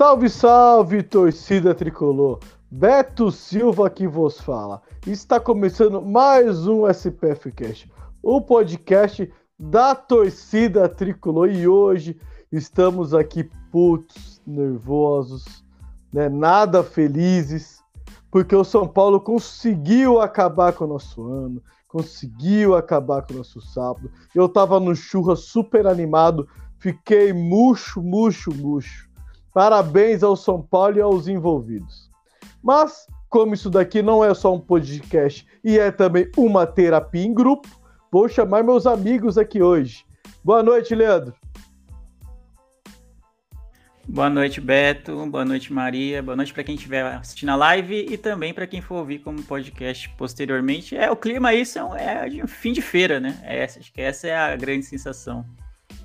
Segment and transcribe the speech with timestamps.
[0.00, 2.38] Salve, salve, torcida tricolor!
[2.70, 4.80] Beto Silva que vos fala.
[5.06, 7.92] Está começando mais um SPF Cast,
[8.22, 11.50] o podcast da torcida tricolor.
[11.50, 12.18] E hoje
[12.50, 15.62] estamos aqui putos, nervosos,
[16.10, 16.30] né?
[16.30, 17.82] nada felizes,
[18.30, 23.60] porque o São Paulo conseguiu acabar com o nosso ano, conseguiu acabar com o nosso
[23.60, 24.10] sábado.
[24.34, 29.09] Eu tava no churra super animado, fiquei murcho, murcho, murcho.
[29.52, 32.10] Parabéns ao São Paulo e aos envolvidos.
[32.62, 37.34] Mas, como isso daqui não é só um podcast e é também uma terapia em
[37.34, 37.68] grupo,
[38.12, 40.04] vou chamar meus amigos aqui hoje.
[40.44, 41.34] Boa noite, Leandro.
[44.08, 45.24] Boa noite, Beto.
[45.26, 46.22] Boa noite, Maria.
[46.22, 49.42] Boa noite para quem estiver assistindo a live e também para quem for ouvir como
[49.42, 50.96] podcast posteriormente.
[50.96, 53.38] É o clima isso é, é de fim de feira, né?
[53.44, 55.44] É, acho que essa é a grande sensação.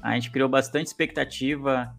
[0.01, 1.95] A gente criou bastante expectativa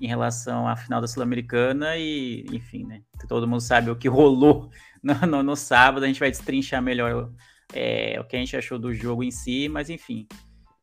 [0.00, 3.02] em relação à final da Sul-Americana e, enfim, né?
[3.28, 4.70] Todo mundo sabe o que rolou
[5.02, 7.30] no, no, no sábado, a gente vai destrinchar melhor
[7.72, 10.26] é, o que a gente achou do jogo em si, mas enfim,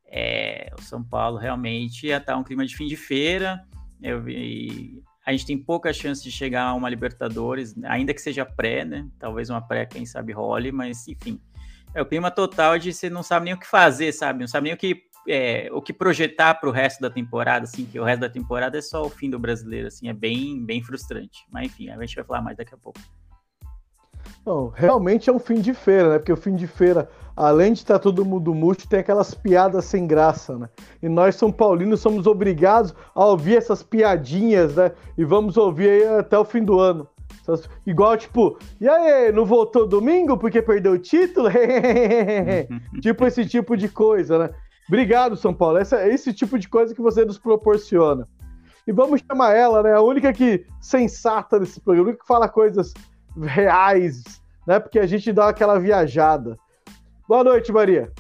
[0.06, 3.66] é, o São Paulo realmente ia estar um clima de fim de feira.
[4.02, 8.46] Eu vi, a gente tem pouca chance de chegar a uma Libertadores, ainda que seja
[8.46, 9.08] pré, né?
[9.18, 11.42] Talvez uma pré, quem sabe role, mas enfim.
[11.96, 14.40] É o clima total de você não sabe nem o que fazer, sabe?
[14.40, 17.86] Não sabe nem o que é, o que projetar para o resto da temporada, assim,
[17.86, 20.82] que o resto da temporada é só o fim do brasileiro, assim, é bem, bem
[20.82, 21.46] frustrante.
[21.52, 23.00] Mas enfim, a gente vai falar mais daqui a pouco.
[24.46, 26.20] Não, realmente é um fim de feira, né?
[26.20, 30.06] Porque o fim de feira, além de estar todo mundo murcho, tem aquelas piadas sem
[30.06, 30.70] graça, né?
[31.02, 34.92] E nós, São Paulinos, somos obrigados a ouvir essas piadinhas, né?
[35.18, 37.08] E vamos ouvir aí até o fim do ano.
[37.86, 41.50] Igual, tipo, e aí, não voltou domingo porque perdeu o título?
[43.02, 44.50] tipo esse tipo de coisa, né?
[44.88, 45.78] Obrigado, São Paulo.
[45.78, 48.28] Essa, é esse tipo de coisa que você nos proporciona.
[48.86, 49.94] E vamos chamar ela, né?
[49.94, 52.94] A única que sensata desse programa, a única que fala coisas
[53.42, 54.80] reais, né?
[54.80, 56.58] Porque a gente dá aquela viajada.
[57.28, 58.12] Boa noite, Maria.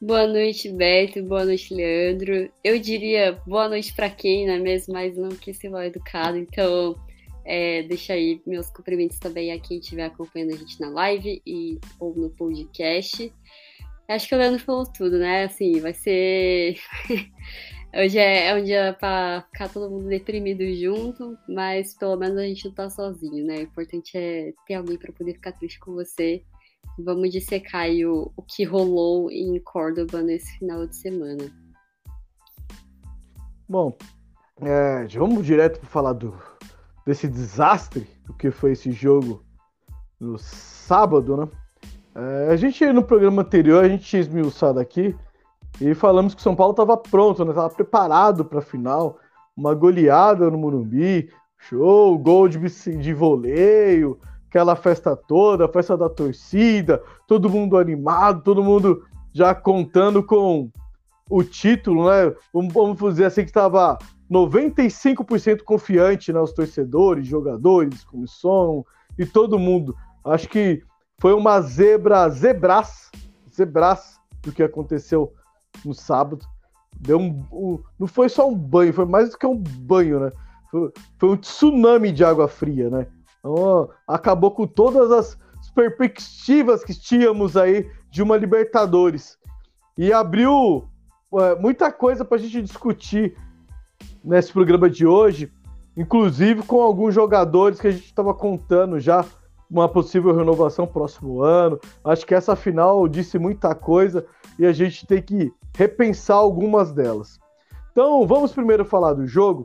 [0.00, 1.22] Boa noite, Beto.
[1.22, 2.50] Boa noite, Leandro.
[2.62, 4.94] Eu diria boa noite para quem, não é mesmo?
[4.94, 6.36] Mas não que se mal educado.
[6.38, 6.96] Então,
[7.44, 11.78] é, deixa aí meus cumprimentos também a quem estiver acompanhando a gente na live e
[12.00, 13.32] ou no podcast.
[14.08, 15.44] Acho que o Leandro falou tudo, né?
[15.44, 16.76] Assim, vai ser.
[17.96, 22.42] Hoje é, é um dia pra ficar todo mundo deprimido junto, mas pelo menos a
[22.42, 23.58] gente não tá sozinho, né?
[23.58, 26.42] O importante é ter alguém para poder ficar triste com você.
[26.98, 31.50] Vamos dissecar aí o, o que rolou em Córdoba nesse final de semana.
[33.66, 33.96] Bom,
[34.60, 36.36] é, vamos direto para falar do,
[37.06, 39.42] desse desastre, do que foi esse jogo
[40.20, 41.48] no sábado, né?
[42.14, 45.16] É, a gente, no programa anterior, a gente tinha esmiuçado aqui
[45.80, 47.50] e falamos que o São Paulo estava pronto, né?
[47.50, 49.18] Estava preparado para a final.
[49.56, 57.02] Uma goleada no Morumbi, show, gol de, de voleio, aquela festa toda, festa da torcida,
[57.26, 60.70] todo mundo animado, todo mundo já contando com
[61.28, 62.32] o título, né?
[62.52, 63.98] Vamos dizer assim que estava
[64.30, 66.40] 95% confiante, né?
[66.40, 68.84] Os torcedores, jogadores, comissão
[69.18, 69.96] e todo mundo.
[70.24, 70.82] Acho que
[71.24, 73.10] foi uma zebra, zebras,
[73.50, 75.32] zebras do que aconteceu
[75.82, 76.44] no sábado.
[77.00, 80.32] Deu um, um, não foi só um banho, foi mais do que um banho, né?
[80.70, 83.06] Foi, foi um tsunami de água fria, né?
[83.38, 85.38] Então, acabou com todas as
[85.74, 89.38] perspectivas que tínhamos aí de uma Libertadores.
[89.96, 90.86] E abriu
[91.36, 93.34] é, muita coisa para a gente discutir
[94.22, 95.50] nesse programa de hoje,
[95.96, 99.24] inclusive com alguns jogadores que a gente estava contando já
[99.74, 101.80] uma possível renovação próximo ano.
[102.04, 104.24] Acho que essa final disse muita coisa
[104.56, 107.40] e a gente tem que repensar algumas delas.
[107.90, 109.64] Então, vamos primeiro falar do jogo.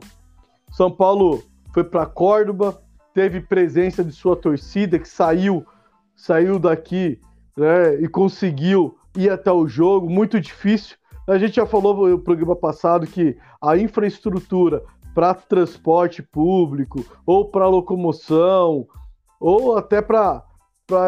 [0.72, 1.42] São Paulo
[1.72, 2.82] foi para Córdoba,
[3.14, 5.64] teve presença de sua torcida que saiu,
[6.16, 7.20] saiu daqui
[7.56, 10.96] né, e conseguiu ir até o jogo, muito difícil.
[11.28, 14.82] A gente já falou no programa passado que a infraestrutura
[15.14, 18.86] para transporte público ou para locomoção
[19.40, 20.44] ou até para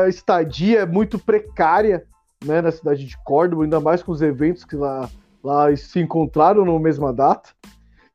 [0.08, 2.06] estadia muito precária
[2.44, 5.08] né, na cidade de Córdoba, ainda mais com os eventos que lá,
[5.44, 7.50] lá se encontraram na mesma data.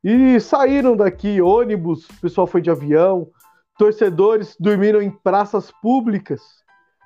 [0.03, 3.29] E saíram daqui ônibus, o pessoal foi de avião,
[3.77, 6.41] torcedores dormiram em praças públicas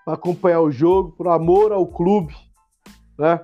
[0.06, 2.36] para acompanhar o jogo, por amor ao clube,
[3.18, 3.40] né?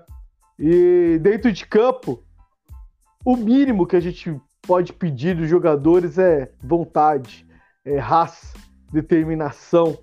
[0.58, 2.24] E dentro de campo,
[3.24, 7.46] o mínimo que a gente pode pedir dos jogadores é vontade,
[7.86, 8.58] é raça,
[8.92, 9.98] determinação.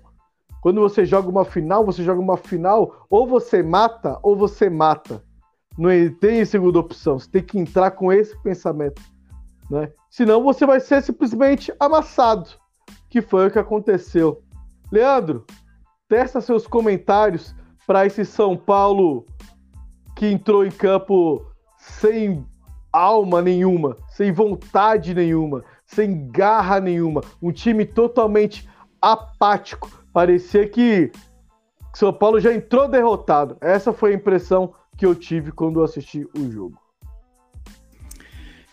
[0.61, 5.23] Quando você joga uma final, você joga uma final, ou você mata ou você mata.
[5.77, 5.89] Não
[6.19, 7.19] tem segunda opção.
[7.19, 9.01] Você tem que entrar com esse pensamento,
[9.69, 9.91] né?
[10.09, 12.49] Senão você vai ser simplesmente amassado,
[13.09, 14.41] que foi o que aconteceu.
[14.91, 15.45] Leandro,
[16.07, 17.53] testa seus comentários
[17.85, 19.25] para esse São Paulo
[20.15, 21.45] que entrou em campo
[21.77, 22.45] sem
[22.91, 28.67] alma nenhuma, sem vontade nenhuma, sem garra nenhuma, um time totalmente
[29.11, 30.03] apático.
[30.11, 31.11] Parecia que
[31.93, 33.57] São Paulo já entrou derrotado.
[33.61, 36.79] Essa foi a impressão que eu tive quando assisti o jogo.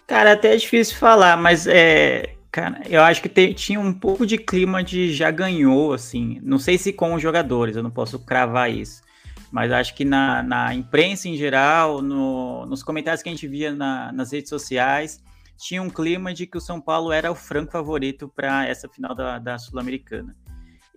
[0.07, 4.27] Cara, até é difícil falar, mas é, cara, eu acho que te, tinha um pouco
[4.27, 6.39] de clima de já ganhou, assim.
[6.43, 9.03] Não sei se com os jogadores, eu não posso cravar isso.
[9.51, 13.75] Mas acho que na, na imprensa em geral, no, nos comentários que a gente via
[13.75, 15.23] na, nas redes sociais,
[15.63, 19.15] tinha um clima de que o São Paulo era o franco favorito para essa final
[19.15, 20.37] da, da Sul-Americana.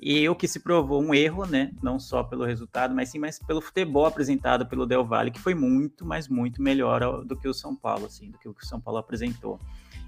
[0.01, 1.71] E o que se provou um erro, né?
[1.83, 5.53] Não só pelo resultado, mas sim mais pelo futebol apresentado pelo Del Valle, que foi
[5.53, 8.67] muito, mas muito melhor do que o São Paulo, assim, do que o que o
[8.67, 9.59] São Paulo apresentou.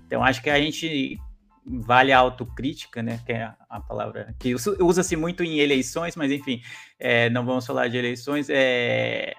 [0.05, 1.19] Então acho que a gente
[1.63, 3.19] vale a autocrítica, né?
[3.25, 6.61] Que é a palavra que usa-se muito em eleições, mas enfim,
[6.99, 8.47] é, não vamos falar de eleições.
[8.49, 9.35] É,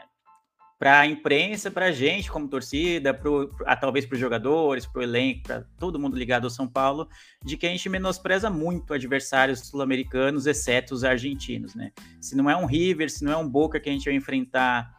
[0.78, 5.00] para a imprensa, para a gente como torcida, pro, a, talvez para os jogadores, para
[5.00, 7.08] o elenco, para todo mundo ligado ao São Paulo,
[7.44, 11.90] de que a gente menospreza muito adversários sul-americanos, exceto os argentinos, né?
[12.20, 14.96] Se não é um River, se não é um Boca que a gente vai enfrentar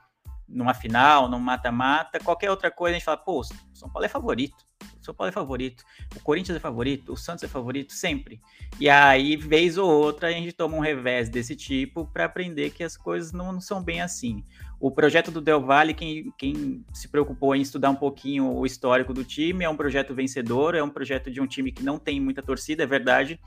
[0.47, 3.41] numa final, num mata-mata, qualquer outra coisa, a gente fala, pô,
[3.73, 4.69] São Paulo é favorito.
[5.01, 5.83] São Paulo é favorito,
[6.15, 8.41] o Corinthians é favorito, o Santos é favorito sempre.
[8.79, 12.83] E aí, vez ou outra, a gente toma um revés desse tipo para aprender que
[12.83, 14.43] as coisas não, não, são bem assim.
[14.79, 19.13] O projeto do Del Valle, quem, quem se preocupou em estudar um pouquinho o histórico
[19.13, 22.21] do time, é um projeto vencedor, é um projeto de um time que não tem
[22.21, 23.37] muita torcida, é verdade,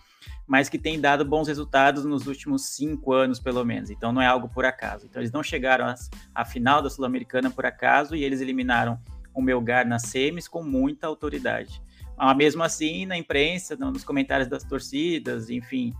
[0.46, 3.88] mas que tem dado bons resultados nos últimos cinco anos, pelo menos.
[3.88, 5.06] Então não é algo por acaso.
[5.06, 5.86] Então eles não chegaram
[6.34, 9.00] à final da Sul-Americana por acaso e eles eliminaram
[9.34, 11.82] o Melgar nas semis com muita autoridade.
[12.14, 15.94] Mas mesmo assim, na imprensa, nos comentários das torcidas, enfim,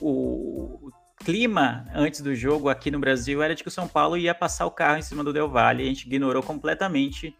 [0.00, 4.34] o, clima antes do jogo aqui no Brasil era de que o São Paulo ia
[4.34, 5.82] passar o carro em cima do Del Valle.
[5.82, 7.36] A gente ignorou completamente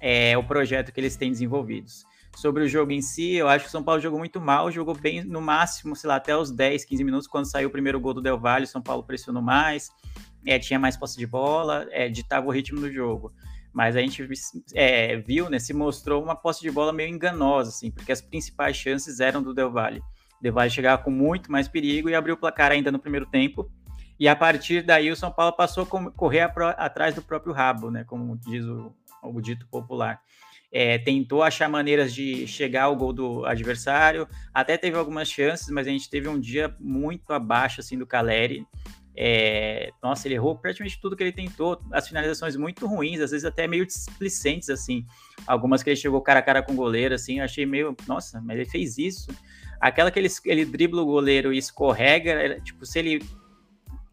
[0.00, 2.04] é, o projeto que eles têm desenvolvidos.
[2.36, 4.94] Sobre o jogo em si, eu acho que o São Paulo jogou muito mal, jogou
[4.94, 8.12] bem no máximo, sei lá, até os 10, 15 minutos, quando saiu o primeiro gol
[8.12, 9.90] do Del Valle, o São Paulo pressionou mais,
[10.44, 13.32] é, tinha mais posse de bola, é, ditava o ritmo do jogo
[13.76, 14.26] mas a gente
[14.72, 18.74] é, viu, né, se mostrou uma posse de bola meio enganosa, assim, porque as principais
[18.74, 20.02] chances eram do Del Valle.
[20.42, 23.70] Valle chegava com muito mais perigo e abriu o placar ainda no primeiro tempo,
[24.18, 28.04] e a partir daí o São Paulo passou a correr atrás do próprio rabo, né,
[28.04, 30.20] como diz o, o dito popular.
[30.72, 35.86] É, tentou achar maneiras de chegar ao gol do adversário, até teve algumas chances, mas
[35.86, 38.66] a gente teve um dia muito abaixo assim do Caleri.
[39.18, 41.80] É, nossa, ele errou praticamente tudo que ele tentou.
[41.90, 45.06] As finalizações muito ruins, às vezes até meio displicentes, assim.
[45.46, 47.96] Algumas que ele chegou cara a cara com o goleiro, assim, eu achei meio.
[48.06, 49.28] Nossa, mas ele fez isso.
[49.80, 53.24] Aquela que ele, ele dribla o goleiro e escorrega, tipo, se ele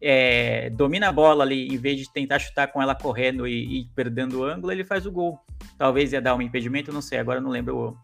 [0.00, 3.84] é, domina a bola ali, em vez de tentar chutar com ela correndo e, e
[3.94, 5.38] perdendo o ângulo, ele faz o gol.
[5.78, 7.96] Talvez ia dar um impedimento, não sei, agora não lembro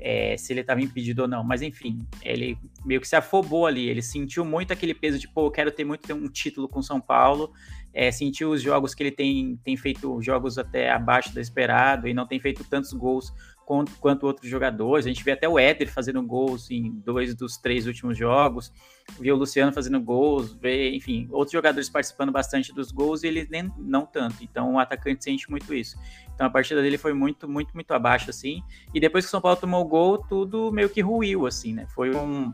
[0.00, 3.88] é, se ele estava impedido ou não, mas enfim, ele meio que se afobou ali,
[3.88, 7.00] ele sentiu muito aquele peso de, pô, eu quero ter muito um título com São
[7.00, 7.50] Paulo,
[7.92, 12.12] é, sentiu os jogos que ele tem, tem feito jogos até abaixo do esperado e
[12.12, 13.32] não tem feito tantos gols
[13.64, 15.06] quanto, quanto outros jogadores.
[15.06, 18.72] A gente vê até o Éder fazendo gols em dois dos três últimos jogos,
[19.18, 23.46] viu o Luciano fazendo gols, vê, enfim, outros jogadores participando bastante dos gols e ele
[23.50, 24.42] nem não tanto.
[24.42, 25.96] Então o atacante sente muito isso.
[26.34, 28.62] Então a partida dele foi muito, muito, muito abaixo, assim.
[28.92, 31.86] E depois que o São Paulo tomou o gol, tudo meio que ruiu, assim, né?
[31.94, 32.52] Foi um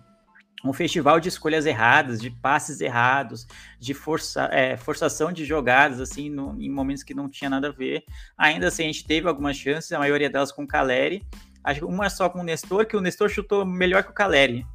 [0.65, 3.47] um festival de escolhas erradas, de passes errados,
[3.79, 7.73] de força, é, forçação de jogadas, assim, no, em momentos que não tinha nada a
[7.73, 8.05] ver.
[8.37, 11.27] Ainda assim, a gente teve algumas chances, a maioria delas com o Caleri.
[11.65, 14.67] Acho que uma só com o Nestor, que o Nestor chutou melhor que o Caleri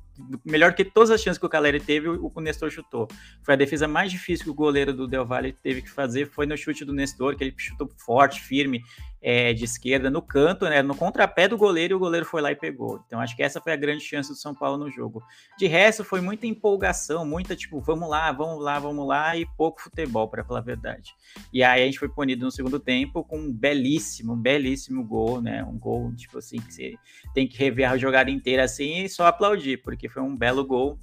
[0.45, 3.07] melhor que todas as chances que o Caleri teve, o, o Nestor chutou.
[3.43, 6.45] Foi a defesa mais difícil que o goleiro do Del Valle teve que fazer, foi
[6.45, 8.83] no chute do Nestor, que ele chutou forte, firme,
[9.27, 12.51] é, de esquerda no canto, né, no contrapé do goleiro, e o goleiro foi lá
[12.51, 13.03] e pegou.
[13.07, 15.19] Então acho que essa foi a grande chance do São Paulo no jogo.
[15.57, 19.81] De resto, foi muita empolgação, muita tipo, vamos lá, vamos lá, vamos lá, e pouco
[19.81, 21.15] futebol, para falar a verdade.
[21.51, 25.63] E aí a gente foi punido no segundo tempo com um belíssimo, belíssimo gol, né?
[25.63, 26.93] Um gol, tipo assim, que você
[27.33, 30.99] tem que rever a jogada inteira assim e só aplaudir, porque foi um belo gol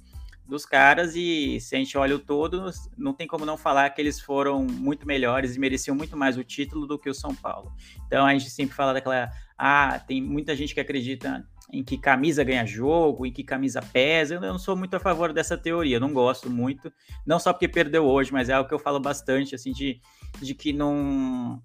[0.47, 4.01] dos caras e se a gente olha o todo, não tem como não falar que
[4.01, 7.73] eles foram muito melhores e mereciam muito mais o título do que o São Paulo.
[8.05, 12.43] Então a gente sempre fala daquela, ah, tem muita gente que acredita em que camisa
[12.43, 14.35] ganha jogo, em que camisa pesa.
[14.35, 16.93] Eu não sou muito a favor dessa teoria, não gosto muito,
[17.25, 19.99] não só porque perdeu hoje, mas é algo que eu falo bastante assim de,
[20.39, 21.59] de que não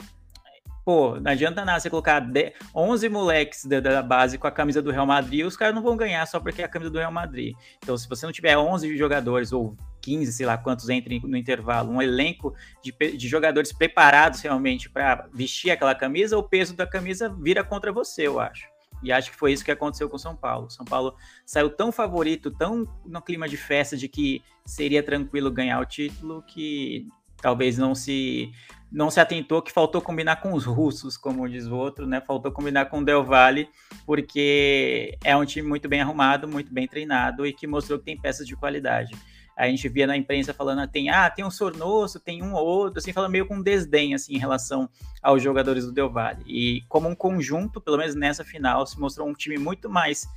[0.88, 2.26] pô, não adianta nada você colocar
[2.74, 5.94] 11 moleques da, da, base com a camisa do Real Madrid, os caras não vão
[5.94, 7.54] ganhar só porque é a camisa do Real Madrid.
[7.76, 11.92] Então, se você não tiver 11 jogadores ou 15, sei lá quantos entrem no intervalo,
[11.92, 17.28] um elenco de, de jogadores preparados realmente para vestir aquela camisa, o peso da camisa
[17.38, 18.66] vira contra você, eu acho.
[19.02, 20.70] E acho que foi isso que aconteceu com São Paulo.
[20.70, 21.14] São Paulo
[21.44, 26.42] saiu tão favorito, tão no clima de festa de que seria tranquilo ganhar o título,
[26.44, 27.06] que
[27.42, 28.50] talvez não se
[28.90, 32.20] não se atentou que faltou combinar com os russos, como diz o outro, né?
[32.20, 33.68] Faltou combinar com o Del Valle,
[34.06, 38.18] porque é um time muito bem arrumado, muito bem treinado e que mostrou que tem
[38.18, 39.14] peças de qualidade.
[39.54, 43.00] A gente via na imprensa falando, tem, ah, tem um Sornoso, tem um ou outro,
[43.00, 44.88] assim, fala meio com desdém, assim, em relação
[45.20, 46.44] aos jogadores do Del Valle.
[46.46, 50.28] E como um conjunto, pelo menos nessa final, se mostrou um time muito mais,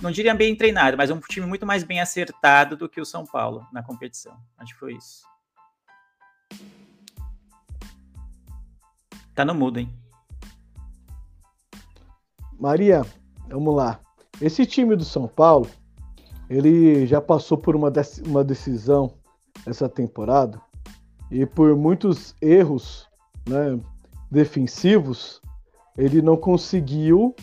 [0.00, 3.26] não diria bem treinado, mas um time muito mais bem acertado do que o São
[3.26, 4.38] Paulo na competição.
[4.56, 5.28] Acho que foi isso.
[9.40, 9.88] Tá no mudo, hein?
[12.58, 13.06] Maria,
[13.48, 13.98] vamos lá.
[14.38, 15.66] Esse time do São Paulo,
[16.50, 17.90] ele já passou por uma,
[18.26, 19.14] uma decisão
[19.64, 20.60] essa temporada
[21.30, 23.08] e por muitos erros
[23.48, 23.80] né,
[24.30, 25.40] defensivos,
[25.96, 27.34] ele não conseguiu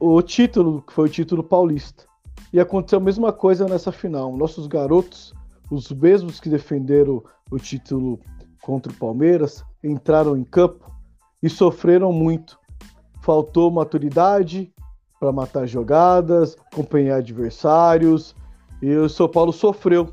[0.00, 2.06] o título, que foi o título paulista.
[2.54, 4.34] E aconteceu a mesma coisa nessa final.
[4.34, 5.34] Nossos garotos,
[5.70, 8.18] os mesmos que defenderam o título
[8.62, 10.90] contra o Palmeiras, entraram em campo
[11.42, 12.58] e sofreram muito.
[13.22, 14.72] Faltou maturidade
[15.20, 18.34] para matar jogadas, acompanhar adversários,
[18.80, 20.12] e o São Paulo sofreu.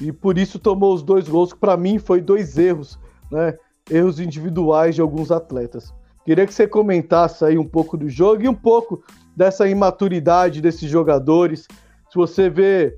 [0.00, 2.98] E por isso tomou os dois gols, que para mim foi dois erros,
[3.30, 3.56] né?
[3.90, 5.92] Erros individuais de alguns atletas.
[6.24, 9.02] Queria que você comentasse aí um pouco do jogo e um pouco
[9.36, 11.66] dessa imaturidade desses jogadores.
[12.10, 12.96] Se você vê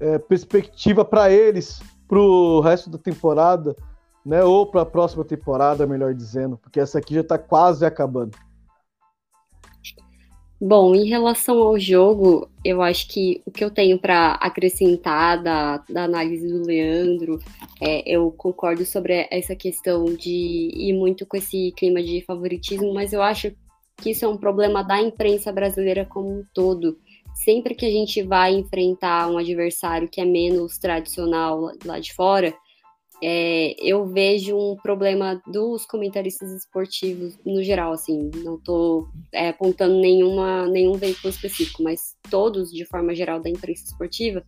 [0.00, 3.76] é, perspectiva para eles para o resto da temporada,
[4.24, 4.44] né?
[4.44, 8.36] Ou para a próxima temporada, melhor dizendo, porque essa aqui já está quase acabando.
[10.62, 15.78] Bom, em relação ao jogo, eu acho que o que eu tenho para acrescentar da,
[15.88, 17.38] da análise do Leandro,
[17.80, 23.14] é, eu concordo sobre essa questão de ir muito com esse clima de favoritismo, mas
[23.14, 23.52] eu acho
[23.96, 26.98] que isso é um problema da imprensa brasileira como um todo.
[27.34, 32.52] Sempre que a gente vai enfrentar um adversário que é menos tradicional lá de fora,
[33.22, 39.98] é, eu vejo um problema dos comentaristas esportivos no geral, assim, não estou é, apontando
[40.00, 44.44] nenhuma, nenhum veículo específico, mas todos, de forma geral, da imprensa esportiva,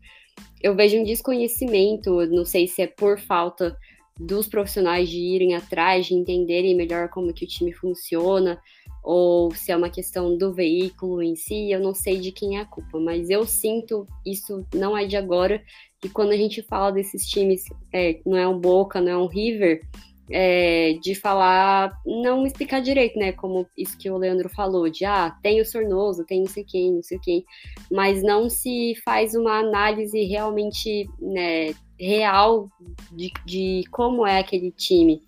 [0.63, 3.77] eu vejo um desconhecimento, não sei se é por falta
[4.19, 8.61] dos profissionais de irem atrás, de entenderem melhor como que o time funciona,
[9.03, 12.61] ou se é uma questão do veículo em si, eu não sei de quem é
[12.61, 15.63] a culpa, mas eu sinto isso não é de agora,
[16.05, 19.27] e quando a gente fala desses times, é, não é um Boca, não é um
[19.27, 19.83] River,
[20.31, 23.33] é, de falar, não explicar direito, né?
[23.33, 26.93] Como isso que o Leandro falou, de ah, tem o Sornoso, tem não sei quem,
[26.93, 27.45] não sei quem,
[27.91, 32.69] mas não se faz uma análise realmente né, real
[33.13, 35.23] de, de como é aquele time.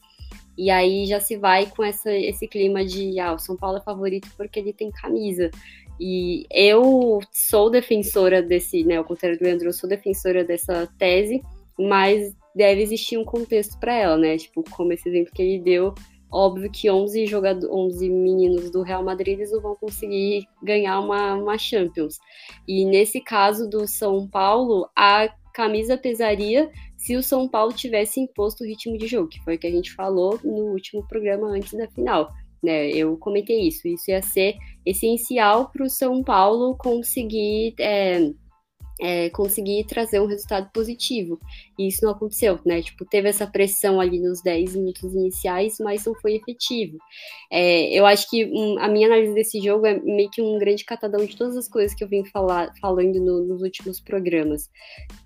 [0.57, 3.83] E aí já se vai com essa, esse clima de ah, o São Paulo é
[3.83, 5.51] favorito porque ele tem camisa.
[6.01, 11.43] E eu sou defensora desse, né, ao contrário do Leandro, eu sou defensora dessa tese,
[11.79, 14.37] mas deve existir um contexto para ela, né?
[14.37, 15.95] Tipo, como esse exemplo que ele deu,
[16.31, 21.35] óbvio que 11 jogadores, 11 meninos do Real Madrid eles não vão conseguir ganhar uma,
[21.35, 22.19] uma Champions.
[22.67, 28.65] E nesse caso do São Paulo, a camisa pesaria se o São Paulo tivesse imposto
[28.65, 31.73] o ritmo de jogo, que foi o que a gente falou no último programa antes
[31.73, 32.33] da final.
[32.65, 32.89] Né?
[32.91, 33.87] Eu comentei isso.
[33.87, 34.57] Isso ia ser
[34.87, 38.31] essencial para o São Paulo conseguir é,
[39.01, 41.41] é, conseguir trazer um resultado positivo.
[41.79, 42.81] E isso não aconteceu, né?
[42.83, 46.99] Tipo, teve essa pressão ali nos 10 minutos iniciais, mas não foi efetivo.
[47.51, 50.85] É, eu acho que um, a minha análise desse jogo é meio que um grande
[50.85, 54.71] catadão de todas as coisas que eu vim falar, falando no, nos últimos programas.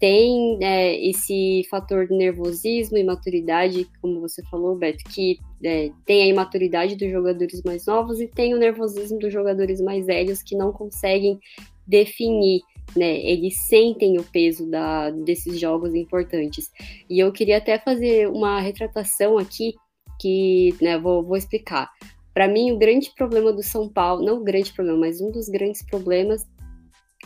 [0.00, 6.22] Tem é, esse fator de nervosismo e maturidade, como você falou, Beto, que é, tem
[6.22, 10.56] a imaturidade dos jogadores mais novos e tem o nervosismo dos jogadores mais velhos que
[10.56, 11.38] não conseguem
[11.86, 12.62] definir
[12.96, 13.18] né?
[13.20, 16.70] Eles sentem o peso da, desses jogos importantes.
[17.08, 19.74] E eu queria até fazer uma retratação aqui,
[20.20, 21.90] que né, vou, vou explicar.
[22.34, 25.48] Para mim, o grande problema do São Paulo, não o grande problema, mas um dos
[25.48, 26.46] grandes problemas,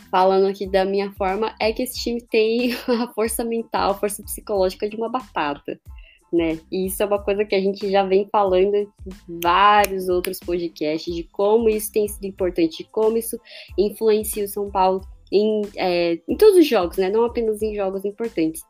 [0.09, 4.23] falando aqui da minha forma, é que esse time tem a força mental, a força
[4.23, 5.79] psicológica de uma batata.
[6.31, 6.59] Né?
[6.71, 8.87] E isso é uma coisa que a gente já vem falando em
[9.39, 13.39] vários outros podcasts de como isso tem sido importante, de como isso
[13.77, 15.01] influencia o São Paulo
[15.33, 17.09] em, é, em todos os jogos, né?
[17.09, 18.61] Não apenas em jogos importantes.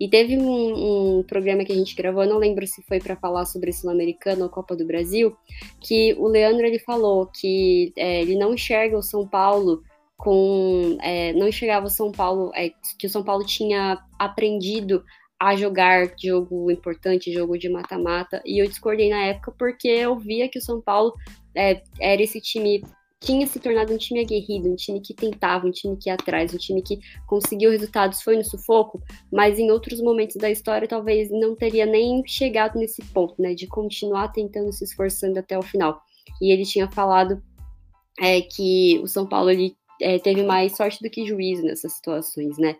[0.00, 3.46] E teve um, um, programa que a gente gravou, não lembro se foi para falar
[3.46, 5.36] sobre Sul-Americano ou Copa do Brasil,
[5.80, 9.82] que o Leandro ele falou que é, ele não enxerga o São Paulo
[10.16, 10.98] com.
[11.00, 15.04] É, não enxergava o São Paulo, é, que o São Paulo tinha aprendido
[15.38, 20.48] a jogar jogo importante, jogo de mata-mata, e eu discordei na época porque eu via
[20.48, 21.14] que o São Paulo
[21.54, 22.82] é, era esse time
[23.20, 26.54] tinha se tornado um time aguerrido, um time que tentava, um time que ia atrás,
[26.54, 31.30] um time que conseguiu resultados, foi no sufoco, mas em outros momentos da história talvez
[31.30, 36.00] não teria nem chegado nesse ponto, né, de continuar tentando, se esforçando até o final.
[36.40, 37.42] E ele tinha falado
[38.20, 42.56] é, que o São Paulo ele é, teve mais sorte do que juízo nessas situações,
[42.58, 42.76] né?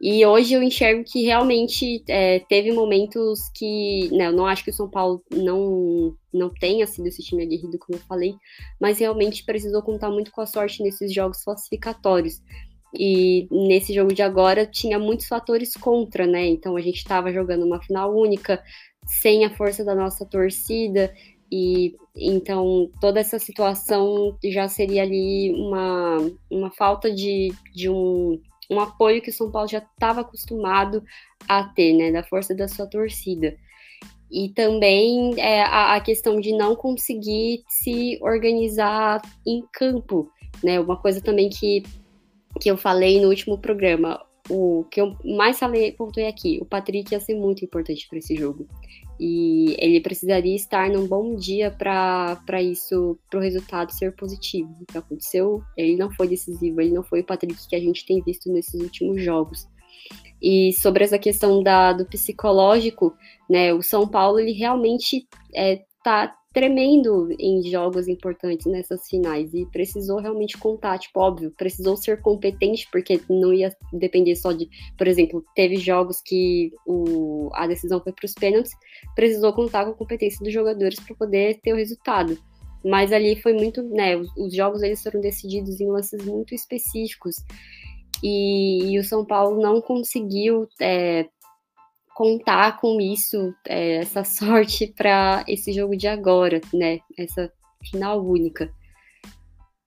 [0.00, 4.70] E hoje eu enxergo que realmente é, teve momentos que, né, eu não acho que
[4.70, 8.34] o São Paulo não, não tenha sido esse time aguerrido, como eu falei,
[8.80, 12.40] mas realmente precisou contar muito com a sorte nesses jogos classificatórios.
[12.96, 16.46] E nesse jogo de agora tinha muitos fatores contra, né?
[16.46, 18.62] Então a gente estava jogando uma final única,
[19.20, 21.12] sem a força da nossa torcida,
[21.50, 26.16] e então toda essa situação já seria ali uma,
[26.50, 31.02] uma falta de, de um, um apoio que o São Paulo já estava acostumado
[31.48, 33.56] a ter, né, da força da sua torcida.
[34.30, 40.28] E também é, a, a, questão de não conseguir se organizar em campo,
[40.62, 40.80] né?
[40.80, 41.84] Uma coisa também que,
[42.60, 47.12] que eu falei no último programa, o que eu mais falei, pontuei aqui, o Patrick
[47.12, 48.66] ia ser muito importante para esse jogo.
[49.18, 54.74] E ele precisaria estar num bom dia para isso, para o resultado ser positivo.
[54.82, 58.04] O que aconteceu, ele não foi decisivo, ele não foi o Patrick que a gente
[58.04, 59.68] tem visto nesses últimos jogos.
[60.42, 63.16] E sobre essa questão da, do psicológico,
[63.48, 69.66] né, o São Paulo ele realmente é, tá tremendo em jogos importantes nessas finais e
[69.66, 75.08] precisou realmente contar, tipo, óbvio, precisou ser competente porque não ia depender só de, por
[75.08, 78.70] exemplo, teve jogos que o, a decisão foi para os pênaltis,
[79.16, 82.38] precisou contar com a competência dos jogadores para poder ter o resultado.
[82.84, 87.36] Mas ali foi muito, né, os, os, jogos eles foram decididos em lances muito específicos
[88.22, 91.26] e, e o São Paulo não conseguiu é,
[92.14, 97.00] contar com isso, é, essa sorte para esse jogo de agora, né?
[97.18, 98.72] Essa final única.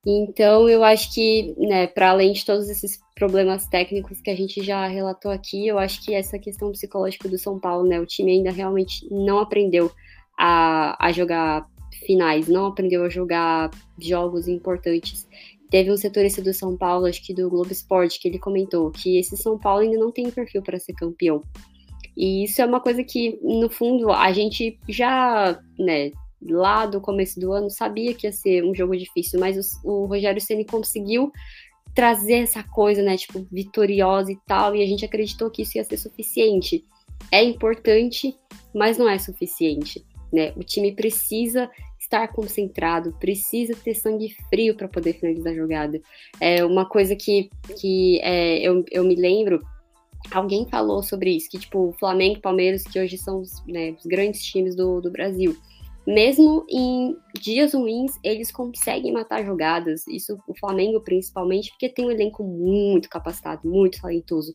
[0.06, 4.62] Então, eu acho que, né, para além de todos esses problemas técnicos que a gente
[4.62, 8.32] já relatou aqui, eu acho que essa questão psicológica do São Paulo, né, o time
[8.32, 9.90] ainda realmente não aprendeu
[10.38, 11.66] a, a jogar
[12.06, 15.28] finais, não aprendeu a jogar jogos importantes.
[15.68, 19.18] Teve um setorista do São Paulo, acho que do Globo Esporte, que ele comentou que
[19.18, 21.42] esse São Paulo ainda não tem perfil para ser campeão.
[22.18, 26.10] E isso é uma coisa que, no fundo, a gente já, né,
[26.42, 30.06] lá do começo do ano, sabia que ia ser um jogo difícil, mas o, o
[30.06, 31.30] Rogério Ceni conseguiu
[31.94, 35.84] trazer essa coisa, né, tipo, vitoriosa e tal, e a gente acreditou que isso ia
[35.84, 36.84] ser suficiente.
[37.30, 38.34] É importante,
[38.74, 40.52] mas não é suficiente, né?
[40.56, 46.00] O time precisa estar concentrado, precisa ter sangue frio para poder finalizar a jogada.
[46.40, 47.48] É uma coisa que,
[47.80, 49.60] que é, eu, eu me lembro
[50.30, 54.04] alguém falou sobre isso, que tipo, Flamengo e Palmeiras, que hoje são os, né, os
[54.04, 55.56] grandes times do, do Brasil,
[56.08, 60.06] mesmo em dias ruins, eles conseguem matar jogadas.
[60.06, 64.54] Isso o Flamengo principalmente, porque tem um elenco muito capacitado, muito talentoso.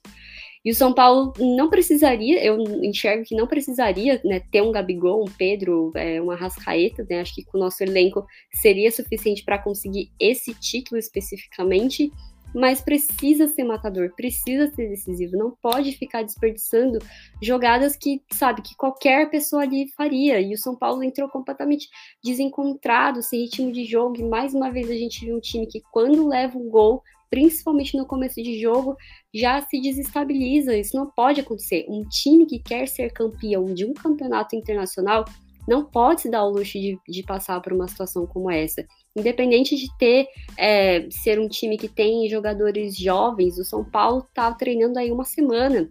[0.65, 5.21] E o São Paulo não precisaria, eu enxergo que não precisaria né, ter um Gabigol,
[5.21, 7.21] um Pedro, é, uma Rascaeta, né?
[7.21, 12.11] Acho que com o nosso elenco seria suficiente para conseguir esse título especificamente
[12.53, 16.99] mas precisa ser matador, precisa ser decisivo, não pode ficar desperdiçando
[17.41, 20.39] jogadas que, sabe, que qualquer pessoa ali faria.
[20.39, 21.87] E o São Paulo entrou completamente
[22.23, 25.81] desencontrado, sem ritmo de jogo, e mais uma vez a gente viu um time que
[25.91, 28.95] quando leva um gol, principalmente no começo de jogo,
[29.33, 30.77] já se desestabiliza.
[30.77, 31.83] Isso não pode acontecer.
[31.89, 35.25] Um time que quer ser campeão de um campeonato internacional
[35.67, 38.85] não pode se dar o luxo de, de passar por uma situação como essa.
[39.15, 44.51] Independente de ter é, ser um time que tem jogadores jovens, o São Paulo tá
[44.51, 45.89] treinando aí uma semana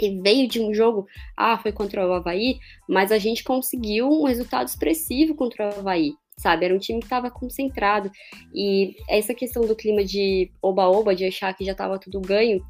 [0.00, 4.24] e veio de um jogo, ah, foi contra o Havaí, mas a gente conseguiu um
[4.24, 6.64] resultado expressivo contra o Havaí, sabe?
[6.64, 8.10] Era um time que estava concentrado.
[8.54, 12.64] E essa questão do clima de oba-oba, de achar que já estava tudo ganho,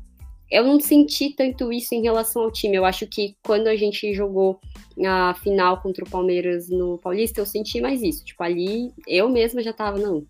[0.52, 2.76] eu não senti tanto isso em relação ao time.
[2.76, 4.60] Eu acho que quando a gente jogou
[5.02, 8.22] a final contra o Palmeiras no Paulista, eu senti mais isso.
[8.22, 10.26] Tipo, ali eu mesma já tava, não.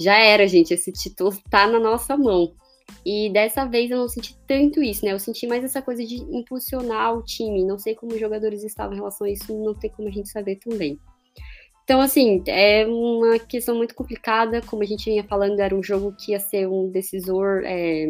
[0.00, 2.54] Já era, gente, esse título tá na nossa mão.
[3.04, 5.12] E dessa vez eu não senti tanto isso, né?
[5.12, 7.62] Eu senti mais essa coisa de impulsionar o time.
[7.62, 10.30] Não sei como os jogadores estavam em relação a isso, não tem como a gente
[10.30, 10.98] saber também.
[11.84, 14.62] Então, assim, é uma questão muito complicada.
[14.62, 18.06] Como a gente vinha falando, era um jogo que ia ser um decisor é,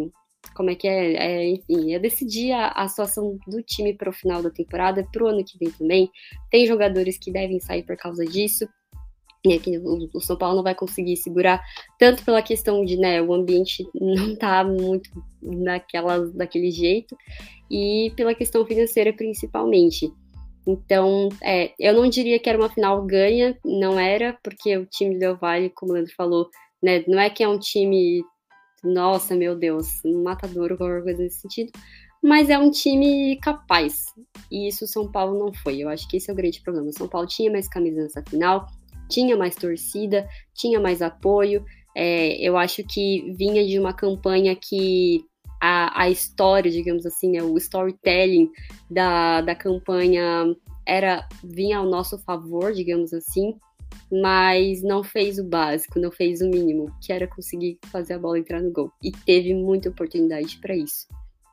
[0.54, 4.12] como é que é, é enfim, ia decidir a, a situação do time para o
[4.12, 6.10] final da temporada, para o ano que vem também.
[6.50, 8.68] Tem jogadores que devem sair por causa disso.
[9.44, 11.60] E aqui o, o São Paulo não vai conseguir segurar,
[11.98, 15.10] tanto pela questão de, né, o ambiente não tá muito
[15.42, 17.16] naquela, daquele jeito,
[17.70, 20.12] e pela questão financeira principalmente.
[20.64, 25.14] Então, é, eu não diria que era uma final ganha, não era, porque o time
[25.14, 26.48] do Del Valle, como o Leandro falou,
[26.80, 28.22] né, não é que é um time
[28.82, 31.72] nossa, meu Deus, um matador ou qualquer coisa nesse sentido.
[32.22, 34.06] Mas é um time capaz.
[34.50, 35.78] E isso o São Paulo não foi.
[35.78, 36.90] Eu acho que esse é o grande problema.
[36.92, 38.66] São Paulo tinha mais camisa nessa final,
[39.08, 41.64] tinha mais torcida, tinha mais apoio.
[41.96, 45.24] É, eu acho que vinha de uma campanha que
[45.60, 48.50] a, a história, digamos assim, né, o storytelling
[48.90, 53.54] da, da campanha era vinha ao nosso favor, digamos assim
[54.10, 58.38] mas não fez o básico, não fez o mínimo, que era conseguir fazer a bola
[58.38, 58.92] entrar no gol.
[59.02, 61.06] E teve muita oportunidade para isso.